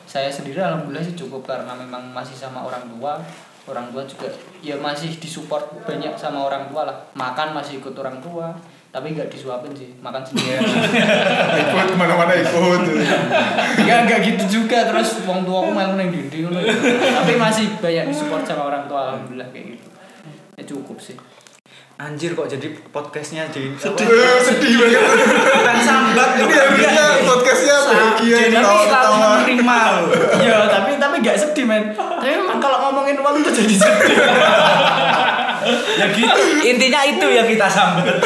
saya 0.08 0.28
sendiri 0.28 0.60
alhamdulillah 0.60 1.04
sih 1.04 1.16
cukup 1.16 1.44
karena 1.44 1.72
memang 1.72 2.12
masih 2.12 2.36
sama 2.36 2.64
orang 2.64 2.84
tua. 2.88 3.20
Orang 3.62 3.94
tua 3.94 4.02
juga 4.02 4.26
ya 4.58 4.74
masih 4.74 5.22
disupport 5.22 5.86
banyak 5.86 6.18
sama 6.18 6.44
orang 6.44 6.66
tua 6.66 6.82
lah. 6.82 6.96
Makan 7.14 7.54
masih 7.54 7.78
ikut 7.78 7.94
orang 7.94 8.18
tua 8.18 8.50
tapi 8.92 9.16
nggak 9.16 9.32
disuapin 9.32 9.72
sih. 9.72 9.88
Makan 10.04 10.20
sendiri. 10.20 10.60
Ikut 11.64 11.86
ke 11.88 11.96
mana-mana 11.96 12.36
ikut. 12.36 12.80
Enggak, 13.80 13.98
enggak 14.04 14.20
gitu 14.20 14.60
juga. 14.60 14.84
Terus 14.84 15.24
wong 15.24 15.48
tua 15.48 15.64
aku 15.64 15.72
main 15.72 15.96
neng 15.96 16.12
dinding. 16.12 16.52
Tapi 16.52 17.32
masih 17.40 17.72
banyak 17.80 18.12
disupport 18.12 18.44
sama 18.44 18.68
orang 18.68 18.84
tua 18.84 19.00
alhamdulillah 19.08 19.48
kayak 19.48 19.80
gitu. 19.80 19.88
Ya 20.60 20.62
cukup 20.68 21.00
sih. 21.00 21.16
Anjir 21.96 22.32
kok 22.32 22.48
jadi 22.48 22.66
podcastnya 22.90 23.46
jadi 23.52 23.72
Eh, 23.72 24.38
sedih 24.42 24.72
banget. 24.80 25.02
Kan 25.62 25.78
sambat 25.80 26.30
loh. 26.36 26.46
Ini 26.48 26.54
harusnya 26.56 27.04
podcastnya 27.22 27.76
bahagia 27.84 28.36
jadi 28.48 28.64
selalu 28.64 29.12
menerima 29.16 29.78
Ya, 30.40 30.58
tapi 30.66 30.90
tapi 30.96 31.14
enggak 31.20 31.36
sedih, 31.38 31.64
men. 31.64 31.92
Tapi 31.94 32.32
memang 32.32 32.58
kalau 32.58 32.78
ngomongin 32.88 33.20
uang 33.20 33.40
itu 33.40 33.50
jadi 33.52 33.74
sedih. 33.76 34.16
ya 36.00 36.06
gitu. 36.10 36.40
Intinya 36.66 37.00
itu 37.06 37.26
yang 37.28 37.46
kita 37.46 37.66
sambut 37.70 38.18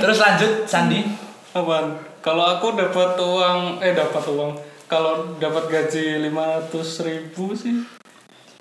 terus 0.00 0.18
lanjut 0.18 0.52
Sandi. 0.66 1.06
Apaan? 1.50 1.98
Kalau 2.20 2.58
aku 2.58 2.76
dapat 2.76 3.16
uang, 3.16 3.80
eh 3.80 3.96
dapat 3.96 4.22
uang. 4.28 4.52
Kalau 4.86 5.38
dapat 5.38 5.70
gaji 5.70 6.18
500 6.26 7.06
ribu 7.06 7.54
sih, 7.54 7.78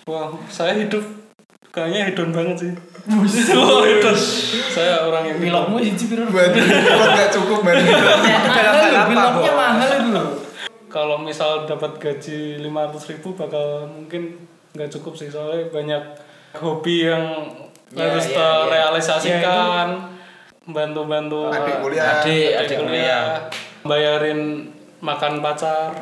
wah 0.05 0.29
saya 0.45 0.77
hidup 0.77 1.01
kayaknya 1.81 2.01
hedon 2.07 2.29
banget 2.29 2.57
sih. 2.57 2.71
Oh, 3.55 3.81
hedon. 3.81 4.13
Saya 4.69 5.01
orang 5.01 5.24
yang 5.25 5.38
Pilokmu 5.39 5.79
siji 5.79 6.05
piro? 6.07 6.27
buat 6.27 6.51
buat 6.51 7.09
nggak 7.09 7.31
cukup 7.31 7.59
man 7.63 7.79
Mahal 7.79 8.86
loh, 8.86 9.03
piloknya 9.07 9.53
mahal 9.53 9.89
itu 9.89 10.09
loh. 10.12 10.27
Kalau 10.86 11.17
misal 11.17 11.63
dapat 11.63 11.98
gaji 11.98 12.62
500 12.62 13.09
ribu 13.09 13.33
bakal 13.33 13.65
mungkin 13.88 14.38
nggak 14.71 14.89
cukup 14.91 15.13
sih 15.15 15.27
soalnya 15.27 15.69
banyak 15.69 16.03
hobi 16.55 17.05
yang 17.05 17.25
Ya, 17.89 18.05
harus 18.05 18.21
ya, 18.24 18.29
ya. 18.29 18.38
terrealisasikan, 18.38 19.88
bantu-bantu 20.63 21.50
adik 21.50 21.81
kuliah 21.81 22.21
adik 22.21 22.53
adik 22.53 22.53
adik 22.62 22.77
kuliah 22.79 23.25
bayarin 23.81 24.69
makan 25.00 25.39
pacar, 25.39 25.96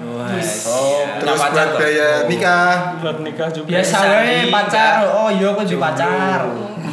oh 0.66 1.02
terus 1.22 1.38
pacar 1.38 1.78
buat 1.78 1.82
biaya 1.82 2.10
nikah. 2.26 2.98
Buat 2.98 3.18
nikah 3.22 3.50
juga. 3.54 3.68
Biasa 3.70 3.98
wae 4.10 4.50
pacar. 4.50 4.94
Oh, 5.14 5.30
iya 5.30 5.54
aku 5.54 5.62
juga 5.62 5.94
pacar. 5.94 6.42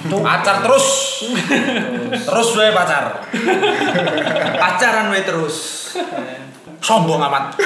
pacar 0.05 0.57
terus. 0.61 0.87
Terus 2.13 2.49
gue 2.53 2.69
pacar. 2.77 3.25
Pacaran 4.61 5.09
we 5.09 5.25
terus. 5.25 5.57
Sombong 6.85 7.17
amat 7.17 7.57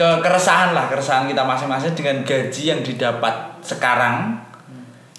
ke 0.00 0.08
keresahan 0.24 0.72
lah 0.72 0.88
keresahan 0.88 1.28
kita 1.28 1.44
masing-masing 1.44 1.92
dengan 1.92 2.24
gaji 2.24 2.72
yang 2.72 2.80
didapat 2.80 3.60
sekarang 3.60 4.32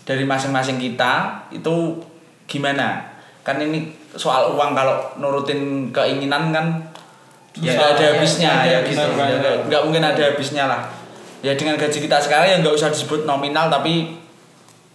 dari 0.02 0.26
masing-masing 0.26 0.82
kita 0.82 1.46
itu 1.54 2.02
gimana? 2.50 3.14
Kan 3.46 3.62
ini 3.62 3.94
soal 4.18 4.58
uang 4.58 4.74
kalau 4.74 4.98
nurutin 5.22 5.94
keinginan 5.94 6.50
kan 6.50 6.66
ya 7.62 7.78
nggak 7.78 7.90
ada 7.94 8.02
ya, 8.02 8.12
habisnya 8.18 8.52
ya 8.66 8.80
gitu. 8.82 8.98
benar, 8.98 9.30
Ya, 9.30 9.38
benar. 9.38 9.54
nggak 9.70 9.82
mungkin 9.86 10.02
ada 10.02 10.22
habisnya 10.34 10.66
lah. 10.66 10.82
Ya 11.46 11.54
dengan 11.54 11.78
gaji 11.78 12.02
kita 12.02 12.18
sekarang 12.18 12.50
ya 12.50 12.58
nggak 12.66 12.74
usah 12.74 12.90
disebut 12.90 13.30
nominal 13.30 13.70
tapi 13.70 14.18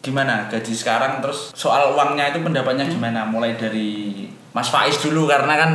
gimana? 0.02 0.50
Gaji 0.50 0.74
sekarang 0.74 1.22
terus 1.22 1.54
soal 1.54 1.94
uangnya 1.94 2.34
itu 2.34 2.42
pendapatnya 2.42 2.90
gimana? 2.90 3.22
Mulai 3.22 3.54
dari 3.54 4.26
Mas 4.50 4.66
Faiz 4.66 4.98
dulu 4.98 5.30
karena 5.30 5.54
kan 5.54 5.70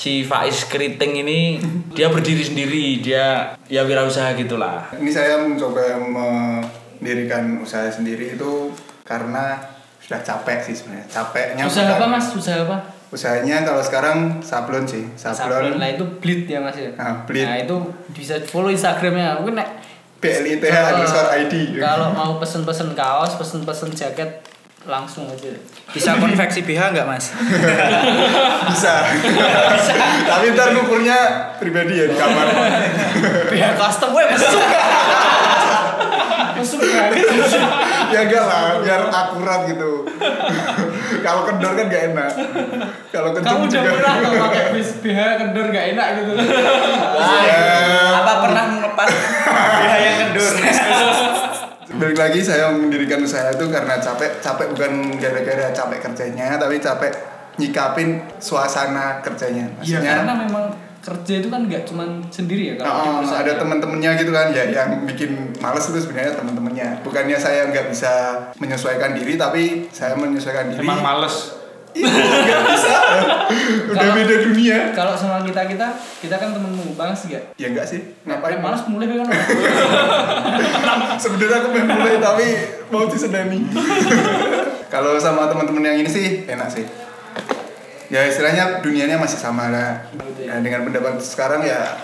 si 0.00 0.24
Faiz 0.24 0.64
Keriting 0.64 1.12
ini 1.20 1.60
dia 1.92 2.08
berdiri 2.08 2.40
sendiri 2.40 2.84
dia 2.98 3.52
ya 3.68 3.84
wirausaha 3.84 4.32
gitulah 4.32 4.88
ini 4.96 5.12
saya 5.12 5.36
mencoba 5.36 6.00
mendirikan 6.00 7.60
usaha 7.60 7.84
sendiri 7.86 8.32
itu 8.32 8.72
karena 9.04 9.60
sudah 10.00 10.20
capek 10.20 10.58
sih 10.62 10.74
sebenarnya 10.74 11.04
capeknya 11.06 11.62
Usaha 11.62 11.84
bukan- 11.86 12.00
apa, 12.00 12.06
Mas? 12.08 12.26
Usaha 12.32 12.58
apa? 12.62 12.76
usahanya 13.10 13.60
kalau 13.60 13.82
sekarang 13.82 14.18
sablon 14.40 14.86
sih 14.86 15.02
Sablon. 15.14 15.36
sablon 15.66 15.76
Lah 15.76 15.90
itu 15.90 16.06
bleed 16.16 16.46
ya, 16.46 16.62
Mas 16.62 16.78
ya. 16.78 16.94
Ah, 16.94 17.26
Bleed. 17.26 17.42
Nah, 17.42 17.58
itu 17.58 17.76
bisa 18.14 18.38
follow 18.40 18.70
Instagramnya. 18.70 19.34
Mungkin 19.36 19.58
nek 19.58 19.66
BLITH 20.16 20.62
Kalau- 20.62 20.90
underscore 20.94 21.30
ID 21.34 21.54
Kalau 21.76 22.14
mau 22.14 22.38
pesen-pesen 22.38 22.94
kaos, 22.94 23.34
pesen-pesen 23.34 23.90
jaket 23.90 24.46
langsung 24.80 25.28
aja. 25.28 25.52
bisa 25.92 26.16
konveksi 26.16 26.64
BH 26.64 26.96
nggak 26.96 27.04
mas? 27.04 27.36
Bisa. 28.72 29.04
Tapi 30.24 30.56
ntar 30.56 30.72
ngukurnya 30.72 31.18
pribadi 31.60 32.00
ya 32.00 32.08
di 32.08 32.16
kamar. 32.16 32.46
Biar 33.52 33.76
custom 33.76 34.16
gue 34.16 34.24
masuk. 34.24 34.62
masuk 36.56 36.80
ya 38.12 38.20
enggak 38.26 38.44
lah 38.44 38.80
biar 38.80 39.02
akurat 39.08 39.60
gitu. 39.68 40.04
Kalau 41.20 41.44
kendor 41.44 41.72
kan 41.76 41.84
gak 41.88 42.04
enak. 42.16 42.32
Kalau 43.12 43.36
kencing 43.36 43.48
Kamu 43.52 43.64
udah 43.68 43.80
juga. 43.84 43.90
pernah 43.96 44.12
nggak 44.16 44.34
pakai 44.48 44.64
bis 44.76 44.90
BH 45.00 45.20
kendor 45.40 45.66
gak 45.68 45.86
enak 45.92 46.08
gitu? 46.20 46.32
Ya. 47.44 47.60
apa 48.20 48.32
pernah 48.44 48.64
melepas 48.80 49.08
BH 49.76 49.92
yang 50.00 50.16
kendur 50.24 50.52
balik 51.90 52.16
lagi 52.16 52.40
saya 52.40 52.70
mendirikan 52.70 53.18
usaha 53.20 53.50
itu 53.50 53.66
karena 53.66 53.98
capek 53.98 54.38
capek 54.38 54.66
bukan 54.70 54.92
gara-gara 55.16 55.70
capek 55.70 55.98
kerjanya 56.00 56.54
tapi 56.54 56.78
capek 56.78 57.12
nyikapin 57.56 58.08
suasana 58.38 59.18
kerjanya 59.20 59.66
Iya 59.80 59.98
maksudnya 59.98 60.12
karena 60.16 60.34
memang 60.38 60.64
kerja 61.00 61.32
itu 61.40 61.48
kan 61.48 61.60
nggak 61.64 61.82
cuma 61.84 62.04
sendiri 62.28 62.62
ya 62.62 62.74
kalau 62.76 62.86
di 62.86 63.00
Oh, 63.00 63.12
perusahaan. 63.18 63.42
ada 63.42 63.52
teman-temannya 63.56 64.10
gitu 64.16 64.30
kan 64.30 64.46
ya 64.50 64.64
yang 64.68 64.90
bikin 65.04 65.30
males 65.56 65.84
itu 65.84 65.98
sebenarnya 65.98 66.36
teman-temannya 66.36 66.88
bukannya 67.00 67.36
saya 67.36 67.68
nggak 67.68 67.88
bisa 67.88 68.12
menyesuaikan 68.56 69.12
diri 69.12 69.34
tapi 69.34 69.88
saya 69.90 70.12
menyesuaikan 70.14 70.70
diri 70.70 70.80
Emang 70.80 71.00
males. 71.00 71.59
Iya, 71.90 72.06
nggak 72.06 72.60
bisa 72.70 72.94
udah 73.90 74.10
beda 74.14 74.34
dunia 74.46 74.76
Kalau 74.94 75.14
sama 75.18 75.42
kita 75.42 75.66
kita 75.66 75.86
kita 76.22 76.34
kan 76.38 76.54
temenmu 76.54 76.94
banget 76.94 77.18
gak? 77.26 77.44
ya 77.58 77.66
enggak 77.70 77.86
sih 77.86 78.00
ngapain 78.22 78.58
Ngapain 78.58 78.62
malas 78.62 78.82
mulai 78.86 79.10
kan? 79.10 79.26
sebenarnya 81.22 81.56
aku 81.60 81.68
pengen 81.74 81.88
mulai 81.98 82.16
tapi 82.22 82.46
mau 82.94 83.06
disedani 83.10 83.66
kalau 84.94 85.18
sama 85.18 85.50
teman-teman 85.50 85.90
yang 85.90 85.98
ini 86.06 86.10
sih 86.10 86.26
enak 86.46 86.68
sih 86.70 86.86
ya 88.10 88.26
istilahnya 88.26 88.82
dunianya 88.82 89.18
masih 89.18 89.38
sama 89.38 89.70
lah 89.70 90.06
ya, 90.38 90.58
dengan 90.58 90.86
pendapat 90.86 91.22
sekarang 91.22 91.62
ya 91.62 91.98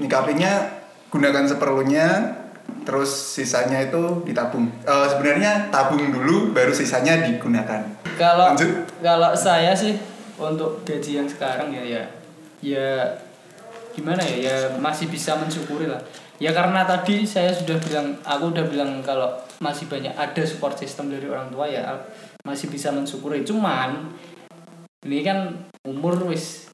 nyikapinnya 0.00 0.80
gunakan 1.12 1.44
seperlunya 1.44 2.40
terus 2.82 3.10
sisanya 3.38 3.84
itu 3.84 4.24
ditabung. 4.26 4.66
Eh, 4.82 5.06
sebenarnya 5.12 5.70
tabung 5.70 6.10
dulu 6.10 6.50
baru 6.50 6.72
sisanya 6.74 7.22
digunakan. 7.22 8.01
Kalau 8.18 8.54
Lanjut. 8.54 8.70
kalau 9.00 9.30
saya 9.32 9.72
sih 9.76 9.96
untuk 10.36 10.82
gaji 10.82 11.22
yang 11.22 11.28
sekarang 11.28 11.70
ya 11.70 11.84
ya 11.84 12.02
ya 12.62 12.88
gimana 13.92 14.22
ya 14.24 14.36
ya 14.48 14.56
masih 14.80 15.12
bisa 15.12 15.36
mensyukuri 15.36 15.88
lah. 15.88 16.00
Ya 16.42 16.50
karena 16.50 16.82
tadi 16.82 17.22
saya 17.22 17.54
sudah 17.54 17.78
bilang 17.78 18.18
aku 18.26 18.50
udah 18.50 18.66
bilang 18.66 18.98
kalau 19.04 19.30
masih 19.62 19.86
banyak 19.86 20.10
ada 20.18 20.42
support 20.42 20.74
system 20.74 21.12
dari 21.12 21.30
orang 21.30 21.46
tua 21.54 21.70
ya 21.70 21.86
masih 22.42 22.72
bisa 22.72 22.90
mensyukuri. 22.90 23.46
Cuman 23.46 24.10
ini 25.06 25.22
kan 25.22 25.54
umur 25.86 26.18
wis 26.30 26.72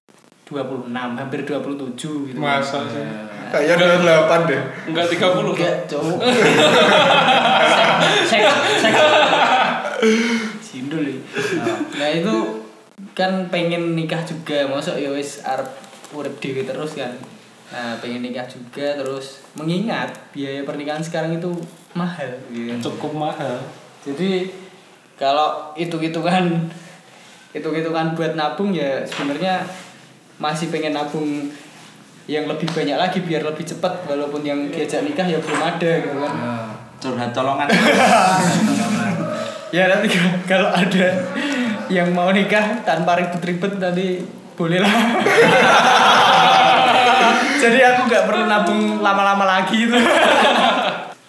26 0.48 0.88
hampir 0.92 1.44
27 1.44 2.32
gitu. 2.32 2.38
Masa 2.40 2.80
sih? 2.88 3.04
Kayak 3.52 4.00
28 4.00 4.48
deh. 4.48 4.60
Enggak 4.88 5.06
30 5.08 5.52
Enggak, 5.52 5.74
cowok. 5.88 6.18
saya 8.28 8.52
saya 8.80 9.04
Sindul 10.68 11.08
ya. 11.08 11.16
Nah 11.96 12.08
itu 12.12 12.34
kan 13.16 13.48
pengen 13.48 13.96
nikah 13.96 14.20
juga, 14.28 14.68
masuk 14.68 15.00
ya 15.00 15.08
wis 15.08 15.40
arep 15.40 15.64
urip 16.12 16.36
dhewe 16.36 16.68
terus 16.68 16.92
kan. 17.00 17.16
Nah, 17.68 17.96
pengen 18.00 18.24
nikah 18.24 18.48
juga 18.48 18.96
terus 18.96 19.44
mengingat 19.52 20.08
biaya 20.32 20.64
pernikahan 20.64 21.04
sekarang 21.04 21.36
itu 21.36 21.52
mahal 21.92 22.28
gitu. 22.52 22.72
kan. 22.72 22.78
cukup 22.80 23.12
mahal. 23.16 23.56
Jadi 24.04 24.48
kalau 25.20 25.72
hitung-hitungan 25.76 26.68
hitung-hitungan 27.52 28.12
buat 28.16 28.36
nabung 28.36 28.72
ya 28.72 29.04
sebenarnya 29.04 29.64
masih 30.40 30.68
pengen 30.68 30.96
nabung 30.96 31.48
yang 32.28 32.44
lebih 32.44 32.68
banyak 32.72 32.96
lagi 32.96 33.24
biar 33.24 33.40
lebih 33.40 33.64
cepat 33.64 34.04
walaupun 34.04 34.44
yang 34.44 34.68
diajak 34.68 35.00
nikah 35.00 35.24
ya 35.24 35.40
belum 35.40 35.60
ada 35.64 35.90
gitu 36.04 36.16
kan. 36.20 36.32
curhat 37.00 37.30
colongan 37.32 37.68
Ya 39.68 39.84
nanti 39.88 40.08
kalau 40.50 40.72
ada 40.72 41.06
yang 41.92 42.12
mau 42.16 42.32
nikah 42.32 42.84
tanpa 42.84 43.16
ribet-ribet 43.20 43.76
nanti 43.76 44.24
boleh 44.56 44.80
lah. 44.80 44.92
Jadi 47.62 47.78
aku 47.82 48.00
nggak 48.06 48.24
perlu 48.30 48.44
nabung 48.46 49.02
lama-lama 49.02 49.44
lagi 49.44 49.84
itu. 49.88 49.98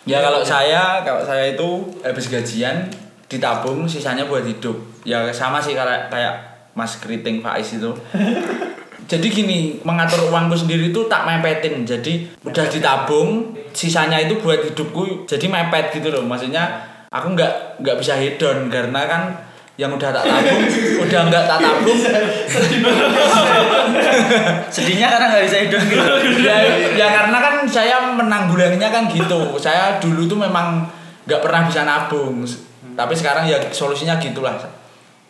ya 0.09 0.23
kalau 0.25 0.41
saya 0.41 1.05
kalau 1.05 1.21
saya 1.21 1.53
itu 1.53 1.85
habis 2.01 2.33
gajian 2.33 2.89
ditabung 3.29 3.85
sisanya 3.85 4.25
buat 4.25 4.41
hidup 4.41 4.73
ya 5.05 5.29
sama 5.29 5.61
sih 5.61 5.77
kayak 5.77 6.09
kayak 6.09 6.33
Mas 6.73 6.97
Keriting 6.97 7.45
Faiz 7.45 7.77
itu 7.77 7.93
jadi 9.05 9.27
gini 9.29 9.77
mengatur 9.85 10.33
uangku 10.33 10.57
sendiri 10.57 10.89
itu 10.89 11.05
tak 11.05 11.29
mepetin 11.29 11.85
jadi 11.85 12.25
udah 12.41 12.65
ditabung 12.65 13.53
sisanya 13.69 14.17
itu 14.17 14.41
buat 14.41 14.65
hidupku 14.65 15.29
jadi 15.29 15.45
mepet 15.45 15.93
gitu 15.93 16.09
loh 16.09 16.25
maksudnya 16.25 16.88
aku 17.09 17.27
nggak 17.33 17.81
nggak 17.81 17.97
bisa 17.97 18.13
hedon 18.17 18.69
karena 18.69 19.01
kan 19.09 19.21
yang 19.79 19.95
udah 19.95 20.11
tak 20.11 20.27
tabung 20.27 20.61
udah 21.07 21.21
nggak 21.31 21.43
tak 21.47 21.59
tabung. 21.63 21.99
Sedihnya 24.67 25.07
karena 25.07 25.25
nggak 25.31 25.45
bisa 25.47 25.57
hidup 25.63 25.81
gitu. 25.87 26.03
ya, 26.43 26.57
ya 26.99 27.07
karena 27.07 27.37
kan 27.39 27.55
saya 27.63 28.11
menanggulanginya 28.11 28.91
kan 28.91 29.07
gitu. 29.07 29.55
Saya 29.55 29.95
dulu 30.03 30.27
tuh 30.27 30.35
memang 30.35 30.83
nggak 31.23 31.39
pernah 31.39 31.63
bisa 31.63 31.87
nabung. 31.87 32.43
Tapi 32.99 33.13
sekarang 33.15 33.47
ya 33.47 33.55
solusinya 33.71 34.19
gitulah. 34.19 34.59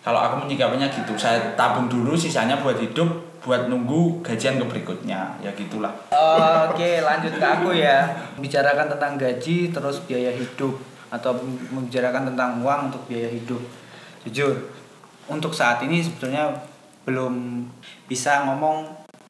Kalau 0.02 0.18
aku 0.18 0.42
menyikapinya 0.42 0.90
gitu. 0.90 1.14
Saya 1.14 1.54
tabung 1.54 1.86
dulu 1.86 2.18
sisanya 2.18 2.58
buat 2.58 2.82
hidup 2.82 3.30
buat 3.46 3.70
nunggu 3.70 4.26
gajian 4.26 4.58
ke 4.58 4.66
berikutnya. 4.66 5.30
Ya 5.46 5.54
gitulah. 5.54 5.94
Oke, 6.74 7.06
lanjut 7.06 7.38
ke 7.38 7.46
aku 7.46 7.70
ya. 7.78 8.10
Bicarakan 8.42 8.98
tentang 8.98 9.14
gaji 9.14 9.70
terus 9.70 10.02
biaya 10.10 10.34
hidup 10.34 10.90
atau 11.10 11.36
membicarakan 11.74 12.34
tentang 12.34 12.62
uang 12.62 12.94
untuk 12.94 13.04
biaya 13.10 13.30
hidup. 13.30 13.62
Jujur, 14.26 14.56
untuk 15.30 15.54
saat 15.54 15.82
ini 15.86 16.02
sebetulnya 16.02 16.54
belum 17.06 17.66
bisa 18.06 18.46
ngomong 18.46 18.86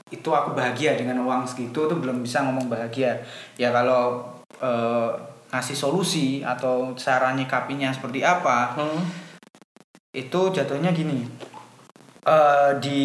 itu 0.10 0.30
aku 0.34 0.58
bahagia 0.58 0.97
dengan 0.97 1.21
uang 1.21 1.45
segitu 1.45 1.86
tuh 1.86 1.97
belum 1.99 2.23
bisa 2.25 2.43
ngomong 2.43 2.67
bahagia. 2.67 3.19
Ya 3.56 3.71
kalau 3.71 4.23
eh, 4.60 5.12
ngasih 5.49 5.77
solusi 5.77 6.45
atau 6.45 6.93
cara 6.97 7.34
nyikapinya 7.34 7.89
seperti 7.89 8.21
apa, 8.21 8.77
itu 10.13 10.41
jatuhnya 10.53 10.93
gini 10.93 11.25
Eh, 12.30 12.71
di 12.77 13.01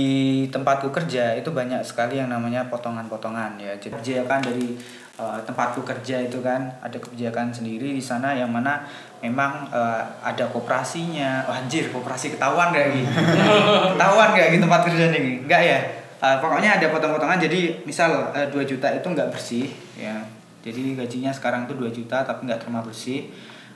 tempatku 0.52 0.92
kerja 0.92 1.32
itu 1.38 1.48
banyak 1.48 1.80
sekali 1.80 2.20
yang 2.20 2.28
namanya 2.28 2.68
potongan-potongan 2.68 3.56
ya 3.56 3.72
jadi 3.80 3.96
kebijakan 3.96 4.40
dari 4.44 4.76
eh, 5.20 5.40
tempatku 5.46 5.82
kerja 5.86 6.22
itu 6.22 6.42
kan 6.42 6.70
ada 6.82 6.98
kebijakan 6.98 7.54
sendiri 7.54 7.94
di 7.94 8.02
sana 8.02 8.34
yang 8.34 8.50
mana 8.50 8.86
memang 9.22 9.68
eh, 9.70 10.02
ada 10.22 10.44
koperasinya. 10.50 11.46
Oh, 11.48 11.54
anjir 11.54 11.88
koperasi 11.90 12.34
ketahuan 12.34 12.74
gak 12.74 12.92
gitu 12.92 13.10
ketahuan 13.96 14.28
gak 14.34 14.48
gitu 14.54 14.62
tempat 14.66 14.82
kerja 14.86 15.04
nih 15.14 15.44
enggak 15.44 15.62
ya? 15.62 15.80
Eh, 16.24 16.36
pokoknya 16.40 16.80
ada 16.80 16.86
potong-potongan. 16.88 17.36
Jadi 17.36 17.84
misal 17.84 18.32
2 18.32 18.64
juta 18.64 18.88
itu 18.88 19.04
nggak 19.04 19.28
bersih 19.28 19.68
ya. 20.00 20.24
Jadi 20.64 20.96
gajinya 20.96 21.28
sekarang 21.28 21.68
tuh 21.68 21.76
2 21.76 21.92
juta 21.92 22.24
tapi 22.24 22.48
nggak 22.48 22.64
terima 22.64 22.80
bersih. 22.80 23.28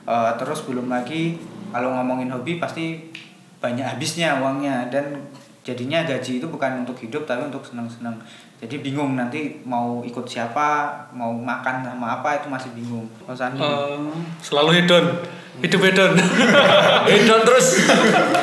Eh, 0.09 0.31
terus 0.41 0.65
belum 0.65 0.89
lagi 0.89 1.37
kalau 1.69 1.93
ngomongin 1.93 2.33
hobi 2.33 2.57
pasti 2.57 3.13
banyak 3.61 3.85
habisnya 3.85 4.41
uangnya. 4.41 4.89
Dan 4.89 5.29
jadinya 5.63 6.07
gaji 6.07 6.39
itu 6.39 6.47
bukan 6.47 6.87
untuk 6.87 6.95
hidup 6.97 7.27
tapi 7.27 7.45
untuk 7.45 7.61
senang-senang 7.61 8.15
jadi 8.59 8.75
bingung 8.83 9.15
nanti 9.15 9.63
mau 9.63 10.03
ikut 10.03 10.27
siapa 10.27 10.91
mau 11.15 11.31
makan 11.31 11.79
sama 11.79 12.19
apa 12.19 12.43
itu 12.43 12.51
masih 12.51 12.75
bingung. 12.75 13.07
Eh, 13.23 13.99
selalu 14.43 14.83
hedon. 14.83 15.05
Hidup 15.63 15.79
hedon. 15.79 16.11
hedon 17.07 17.41
terus. 17.47 17.87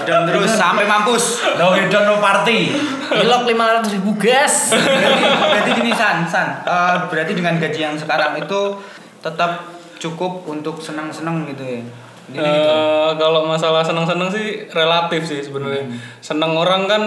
Dan 0.08 0.24
terus 0.24 0.56
sampai 0.56 0.88
mampus. 0.88 1.44
No 1.60 1.76
hedon 1.76 2.08
no 2.08 2.16
party. 2.16 2.72
Ilok 3.12 3.44
500 3.44 3.92
ribu 4.00 4.16
gas. 4.16 4.72
berarti, 5.52 5.70
gini 5.76 5.92
san 5.92 6.24
san. 6.24 6.64
Eh, 6.64 6.96
berarti 7.12 7.36
dengan 7.36 7.60
gaji 7.60 7.80
yang 7.84 7.96
sekarang 8.00 8.40
itu 8.40 8.80
tetap 9.20 9.68
cukup 10.00 10.48
untuk 10.48 10.80
senang-senang 10.80 11.44
gitu 11.52 11.60
ya 11.60 11.84
Gitu. 12.26 12.42
Eh, 12.42 13.10
kalau 13.14 13.46
masalah 13.46 13.86
seneng-seneng 13.86 14.26
sih 14.28 14.66
relatif 14.74 15.22
sih 15.22 15.38
sebenarnya. 15.40 15.86
Seneng 16.18 16.58
orang 16.58 16.90
kan 16.90 17.02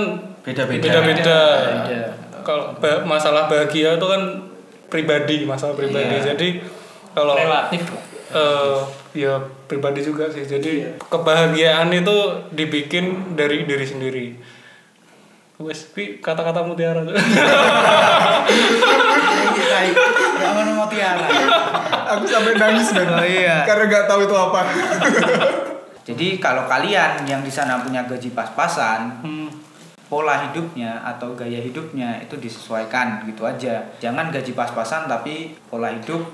Beda-beda. 0.48 0.80
Beda-beda. 0.80 1.40
Beda. 1.86 2.04
Kalau 2.48 2.72
ba- 2.80 3.04
masalah 3.04 3.52
bahagia 3.52 4.00
itu 4.00 4.08
kan 4.08 4.22
pribadi, 4.88 5.44
masalah 5.44 5.76
pribadi. 5.76 6.08
Iya. 6.08 6.34
Jadi 6.34 6.64
kalau 7.12 7.36
Relatif. 7.36 7.84
eh 8.32 8.80
ya 9.14 9.38
pribadi 9.68 10.00
juga 10.02 10.32
sih. 10.32 10.48
Jadi 10.48 10.88
kebahagiaan 11.04 11.92
itu 11.92 12.18
dibikin 12.56 13.36
dari 13.36 13.68
diri 13.68 13.86
sendiri. 13.86 14.26
Wes, 15.60 15.92
kata-kata 16.24 16.64
mutiara 16.64 17.04
tuh. 17.04 17.12
Gak 20.40 20.52
mau 20.56 20.64
mau 20.74 20.88
tiara 20.88 21.28
Aku 22.10 22.26
sampai 22.26 22.58
nangis 22.58 22.90
dan 22.90 23.08
Oh, 23.14 23.22
iya. 23.22 23.62
karena 23.66 23.86
nggak 23.86 24.06
tahu 24.10 24.26
itu 24.26 24.36
apa. 24.36 24.62
Jadi 26.10 26.42
kalau 26.42 26.66
kalian 26.66 27.22
yang 27.24 27.46
di 27.46 27.54
sana 27.54 27.78
punya 27.78 28.02
gaji 28.02 28.34
pas-pasan, 28.34 29.22
pola 30.10 30.50
hidupnya 30.50 31.06
atau 31.06 31.38
gaya 31.38 31.62
hidupnya 31.62 32.18
itu 32.18 32.34
disesuaikan 32.34 33.30
gitu 33.30 33.46
aja. 33.46 33.86
Jangan 34.02 34.34
gaji 34.34 34.58
pas-pasan 34.58 35.06
tapi 35.06 35.54
pola 35.70 35.94
hidup 35.94 36.26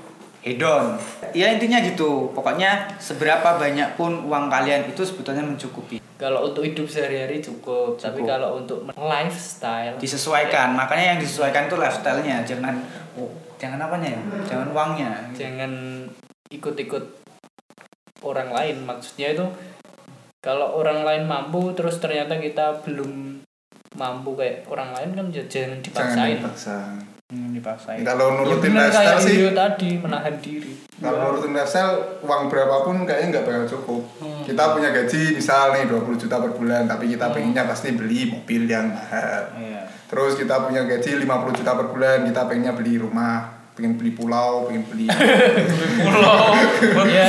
hedon. 0.46 0.94
Ya 1.34 1.50
intinya 1.50 1.82
gitu. 1.82 2.30
Pokoknya 2.30 2.86
seberapa 3.02 3.58
banyak 3.58 3.98
pun 3.98 4.22
uang 4.30 4.46
kalian 4.46 4.86
itu 4.86 5.02
sebetulnya 5.02 5.42
mencukupi. 5.42 5.98
Kalau 6.16 6.48
untuk 6.48 6.64
hidup 6.64 6.88
sehari-hari 6.88 7.44
cukup, 7.44 7.98
tapi 8.00 8.24
Cukup. 8.24 8.30
kalau 8.30 8.48
untuk 8.56 8.78
lifestyle 8.96 9.98
Disesuaikan. 10.00 10.72
Makanya 10.72 11.12
yang 11.12 11.20
disesuaikan 11.20 11.68
itu 11.68 11.76
lifestyle-nya, 11.76 12.40
jangan 12.46 12.72
oh, 13.20 13.28
jangan 13.60 13.76
apanya 13.84 14.16
ya? 14.16 14.22
Jangan 14.48 14.68
uangnya. 14.72 15.10
jangan 15.36 15.72
ikut-ikut 16.48 17.04
orang 18.22 18.48
lain 18.54 18.86
maksudnya 18.86 19.34
itu 19.34 19.44
kalau 20.40 20.78
orang 20.78 21.02
lain 21.02 21.22
mampu 21.26 21.74
terus 21.74 21.98
ternyata 21.98 22.38
kita 22.38 22.80
belum 22.86 23.42
mampu 23.98 24.38
kayak 24.38 24.62
orang 24.70 24.94
lain 24.94 25.10
kan 25.18 25.26
ya 25.34 25.42
jangan 25.50 25.50
Jangan 25.50 25.82
dipaksain 25.82 26.38
dipaksa. 26.38 26.76
Hmm, 27.26 27.50
dipaksain. 27.50 28.06
Kalau 28.06 28.30
ya 28.30 28.36
nurutin 28.38 28.70
bener 28.70 28.86
lifestyle 28.86 29.18
kayak 29.18 29.26
sih, 29.26 29.36
tadi 29.50 29.88
menahan 29.98 30.34
diri 30.38 30.72
kalau 31.02 31.18
nurutin 31.26 31.58
lifestyle 31.58 32.22
uang 32.22 32.42
berapapun 32.46 33.02
kayaknya 33.02 33.26
nggak 33.34 33.44
bakal 33.50 33.64
cukup. 33.66 34.02
Kita 34.46 34.78
punya 34.78 34.94
gaji 34.94 35.34
misal 35.34 35.74
nih 35.74 35.90
20 35.90 36.22
juta 36.22 36.38
per 36.38 36.54
bulan, 36.54 36.86
tapi 36.86 37.10
kita 37.10 37.34
pengennya 37.34 37.66
pasti 37.66 37.98
beli 37.98 38.30
mobil 38.30 38.70
yang 38.70 38.94
mahal. 38.94 39.42
Iya. 39.58 39.90
Terus 40.06 40.38
kita 40.38 40.70
punya 40.70 40.86
gaji 40.86 41.26
50 41.26 41.58
juta 41.58 41.72
per 41.74 41.86
bulan, 41.90 42.18
kita 42.30 42.40
pengennya 42.46 42.72
beli 42.78 42.94
rumah 42.94 43.55
pengen 43.76 43.94
beli 43.94 44.10
pulau 44.10 44.64
pengen 44.64 44.88
beli 44.88 45.04
Pulau. 46.00 46.56
ya 47.06 47.28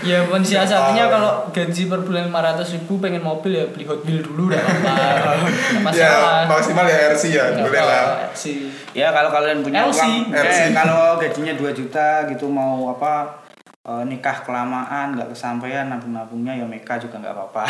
ya 0.00 0.18
mensiasatinya 0.24 1.04
kalau 1.06 1.30
gaji 1.50 1.82
per 1.84 2.00
bulan 2.00 2.30
500 2.30 2.62
ribu 2.72 2.96
pengen 2.96 3.18
mobil 3.20 3.50
ya 3.52 3.66
beli 3.66 3.82
hot 3.82 4.00
wheel 4.00 4.22
dulu 4.22 4.48
udah 4.48 4.62
apa 4.62 5.90
ya 5.98 6.10
maksimal 6.46 6.86
ya 6.86 7.10
RC 7.10 7.22
ya 7.30 7.44
boleh 7.56 7.82
lah 7.82 8.30
sih 8.32 8.70
Ya 8.94 9.10
kalau 9.10 9.28
kalian 9.28 9.60
punya 9.60 9.84
LC. 9.84 10.00
uang, 10.00 10.32
LC. 10.32 10.56
eh, 10.56 10.68
kalau 10.72 11.18
gajinya 11.18 11.52
2 11.52 11.68
juta 11.74 12.08
gitu 12.26 12.46
mau 12.46 12.88
apa 12.88 13.44
eh, 13.82 14.02
nikah 14.02 14.40
kelamaan 14.40 15.12
nggak 15.12 15.28
kesampaian 15.28 15.84
nabung-nabungnya 15.86 16.54
ya 16.54 16.64
Meka 16.64 16.96
juga 16.96 17.20
nggak 17.20 17.34
apa-apa. 17.34 17.64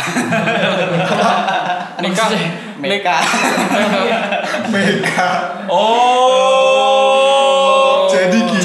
Nikah. 1.98 2.28
Meka. 2.78 3.16
Mega 4.70 5.30
Oh. 5.66 6.65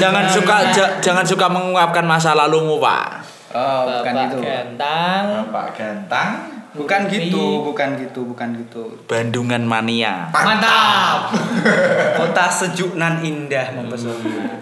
Jangan 0.02 0.24
suka 0.26 0.56
ja- 0.68 0.92
jangan 0.98 1.22
suka 1.22 1.46
mengungkapkan 1.46 2.02
masa 2.02 2.34
lalumu, 2.34 2.76
Pak. 2.76 3.22
Oh, 3.52 3.84
bukan 3.86 4.12
Bapak 4.12 4.26
itu. 4.26 4.38
gantang 4.40 5.24
Bapak 5.44 5.66
gantang. 5.72 6.30
Bukan 6.72 7.04
gitu, 7.06 7.60
bukan 7.62 7.88
gitu, 7.96 8.20
bukan 8.26 8.48
gitu. 8.56 8.96
Bandungan 9.04 9.60
mania. 9.62 10.32
mantap 10.32 11.28
Kota 12.18 12.46
sejuk 12.48 12.96
nan 12.96 13.20
indah 13.20 13.70
mempesona. 13.72 14.56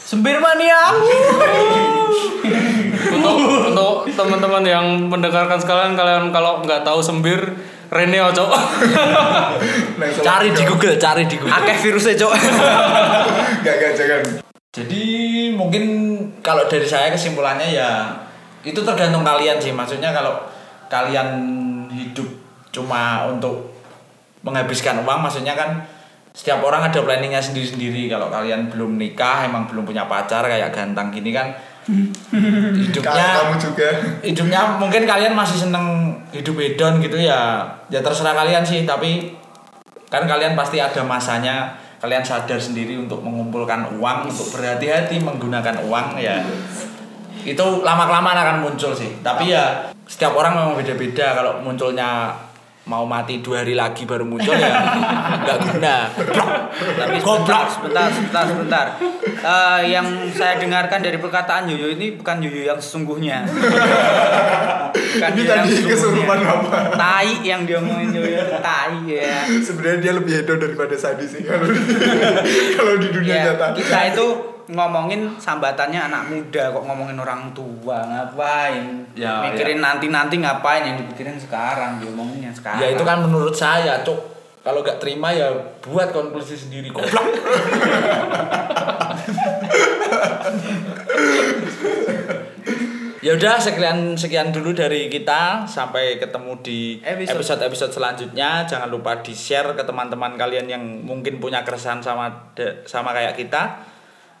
sembir 0.00 0.38
mania 0.38 0.94
untuk 3.08 3.36
untuk 3.66 3.94
teman-teman 4.08 4.62
yang 4.62 4.86
mendengarkan 5.04 5.58
sekalian 5.58 5.92
kalian 5.92 6.30
kalau 6.30 6.62
nggak 6.62 6.80
tahu 6.80 7.02
sembir 7.02 7.42
Rene 7.86 8.18
Oco 8.20 8.46
kalau- 8.46 8.70
Cari 10.26 10.50
di 10.50 10.62
Google, 10.62 10.94
cari 10.96 11.22
di 11.24 11.36
Google. 11.36 11.52
Akeh 11.52 11.76
virusnya, 11.76 12.14
Cok. 12.16 12.32
Gak, 13.64 13.74
gak, 13.76 13.92
jangan 13.94 14.45
Jadi 14.76 15.04
mungkin 15.56 15.84
kalau 16.44 16.68
dari 16.68 16.84
saya 16.84 17.08
kesimpulannya 17.08 17.72
ya 17.72 18.12
itu 18.60 18.76
tergantung 18.84 19.24
kalian 19.24 19.56
sih. 19.56 19.72
Maksudnya 19.72 20.12
kalau 20.12 20.36
kalian 20.92 21.28
hidup 21.88 22.28
cuma 22.68 23.24
untuk 23.24 23.72
menghabiskan 24.44 25.00
uang, 25.00 25.24
maksudnya 25.24 25.56
kan 25.56 25.80
setiap 26.36 26.60
orang 26.60 26.92
ada 26.92 27.00
planningnya 27.00 27.40
sendiri-sendiri. 27.40 28.12
Kalau 28.12 28.28
kalian 28.28 28.68
belum 28.68 29.00
nikah, 29.00 29.48
emang 29.48 29.64
belum 29.64 29.88
punya 29.88 30.04
pacar 30.04 30.44
kayak 30.44 30.68
gantang 30.76 31.08
gini 31.08 31.32
kan 31.32 31.56
hidupnya 32.82 33.26
kamu 33.46 33.54
juga 33.62 33.88
hidupnya 34.26 34.74
mungkin 34.74 35.06
kalian 35.06 35.38
masih 35.38 35.54
seneng 35.54 36.18
hidup 36.34 36.58
hedon 36.58 36.98
gitu 36.98 37.14
ya 37.14 37.62
ya 37.86 38.02
terserah 38.02 38.34
kalian 38.34 38.66
sih 38.66 38.82
tapi 38.82 39.38
kan 40.10 40.26
kalian 40.26 40.58
pasti 40.58 40.82
ada 40.82 41.06
masanya 41.06 41.78
kalian 42.06 42.22
sadar 42.22 42.62
sendiri 42.62 42.94
untuk 42.94 43.18
mengumpulkan 43.18 43.98
uang 43.98 44.30
untuk 44.30 44.54
berhati-hati 44.54 45.18
menggunakan 45.18 45.82
uang 45.90 46.22
ya. 46.22 46.38
Itu 47.42 47.82
lama 47.82 48.06
kelamaan 48.06 48.38
akan 48.38 48.56
muncul 48.62 48.94
sih. 48.94 49.18
Tapi 49.26 49.50
ya 49.50 49.90
setiap 50.06 50.38
orang 50.38 50.54
memang 50.54 50.74
beda-beda 50.78 51.34
kalau 51.34 51.58
munculnya 51.66 52.30
mau 52.86 53.02
mati 53.02 53.42
dua 53.42 53.66
hari 53.66 53.74
lagi 53.74 54.06
baru 54.06 54.22
muncul 54.22 54.54
ya? 54.54 54.70
Nggak 55.42 55.58
guna. 55.58 55.96
Tapi 56.94 57.18
sebentar, 57.18 57.66
sebentar, 57.66 58.06
sebentar, 58.08 58.44
sebentar. 58.46 58.86
Eh, 59.26 59.80
yang 59.90 60.06
saya 60.30 60.54
dengarkan 60.56 61.02
dari 61.02 61.18
perkataan 61.18 61.66
Yoyo 61.66 61.98
ini 61.98 62.14
bukan 62.14 62.38
Yoyo 62.38 62.70
yang 62.70 62.78
sesungguhnya. 62.78 63.42
Bukan 64.94 65.30
ini 65.34 65.42
tadi 65.44 65.82
kesurupan 65.82 66.38
apa? 66.40 66.94
Tai 66.94 67.30
yang 67.42 67.66
dia 67.66 67.82
ngomongin 67.82 68.22
Yoyo 68.22 68.38
itu 68.46 68.56
tai 68.62 69.02
ya. 69.04 69.34
sebenarnya 69.50 69.98
dia 70.00 70.12
lebih 70.14 70.32
hedon 70.38 70.58
daripada 70.62 70.94
Sadi 70.94 71.26
sih. 71.26 71.42
Kalau 71.42 71.66
di, 71.74 71.80
kalau 72.78 72.94
di 73.02 73.08
dunia 73.10 73.34
Ya, 73.34 73.42
nyata. 73.50 73.74
kita 73.74 73.98
itu 74.14 74.26
ngomongin 74.66 75.30
sambatannya 75.38 76.10
anak 76.10 76.22
muda 76.26 76.74
kok 76.74 76.84
ngomongin 76.84 77.18
orang 77.18 77.54
tua 77.54 78.02
ngapain? 78.02 79.06
Ya, 79.14 79.46
mikirin 79.46 79.78
nanti 79.78 80.10
nanti 80.10 80.36
ngapain 80.42 80.82
yang 80.82 80.96
dipikirin 80.98 81.38
sekarang 81.38 82.02
diomongin 82.02 82.50
yang 82.50 82.56
sekarang. 82.56 82.82
Ya 82.82 82.88
itu 82.90 83.02
kan 83.06 83.22
menurut 83.22 83.54
saya 83.54 84.02
cuk. 84.02 84.34
Kalau 84.66 84.82
nggak 84.82 84.98
terima 84.98 85.30
ya 85.30 85.46
buat 85.78 86.10
konklusi 86.10 86.58
sendiri 86.58 86.90
goblok. 86.90 87.22
Ya 93.22 93.34
udah 93.34 93.58
sekian 93.58 94.14
sekian 94.14 94.54
dulu 94.54 94.70
dari 94.70 95.10
kita. 95.10 95.66
Sampai 95.66 96.18
ketemu 96.18 96.62
di 96.62 96.98
Episode. 97.02 97.34
episode 97.38 97.62
episode 97.66 97.92
selanjutnya. 97.94 98.62
Jangan 98.66 98.86
lupa 98.86 99.18
di 99.22 99.34
share 99.34 99.74
ke 99.74 99.82
teman-teman 99.82 100.38
kalian 100.38 100.66
yang 100.70 100.82
mungkin 101.02 101.42
punya 101.42 101.66
keresahan 101.66 101.98
sama 101.98 102.50
de- 102.54 102.86
sama 102.86 103.10
kayak 103.10 103.34
kita 103.34 103.94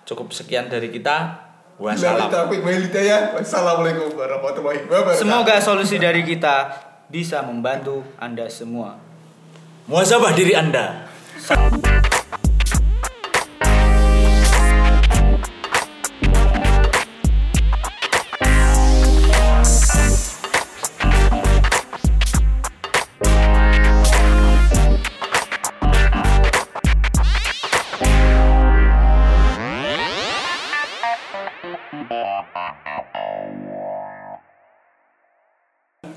cukup 0.06 0.30
sekian 0.30 0.70
dari 0.70 0.88
kita 0.88 1.42
wassalam. 1.76 2.30
Wassalamualaikum 2.30 4.14
warahmatullahi 4.16 4.86
wabarakatuh. 4.86 5.20
semoga 5.20 5.58
solusi 5.60 5.98
dari 6.00 6.22
kita 6.24 6.72
bisa 7.10 7.42
membantu 7.44 8.06
anda 8.16 8.48
semua 8.48 8.96
muasabah 9.90 10.32
diri 10.32 10.56
anda 10.56 11.10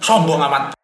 sombong 0.10 0.41
amat 0.41 0.78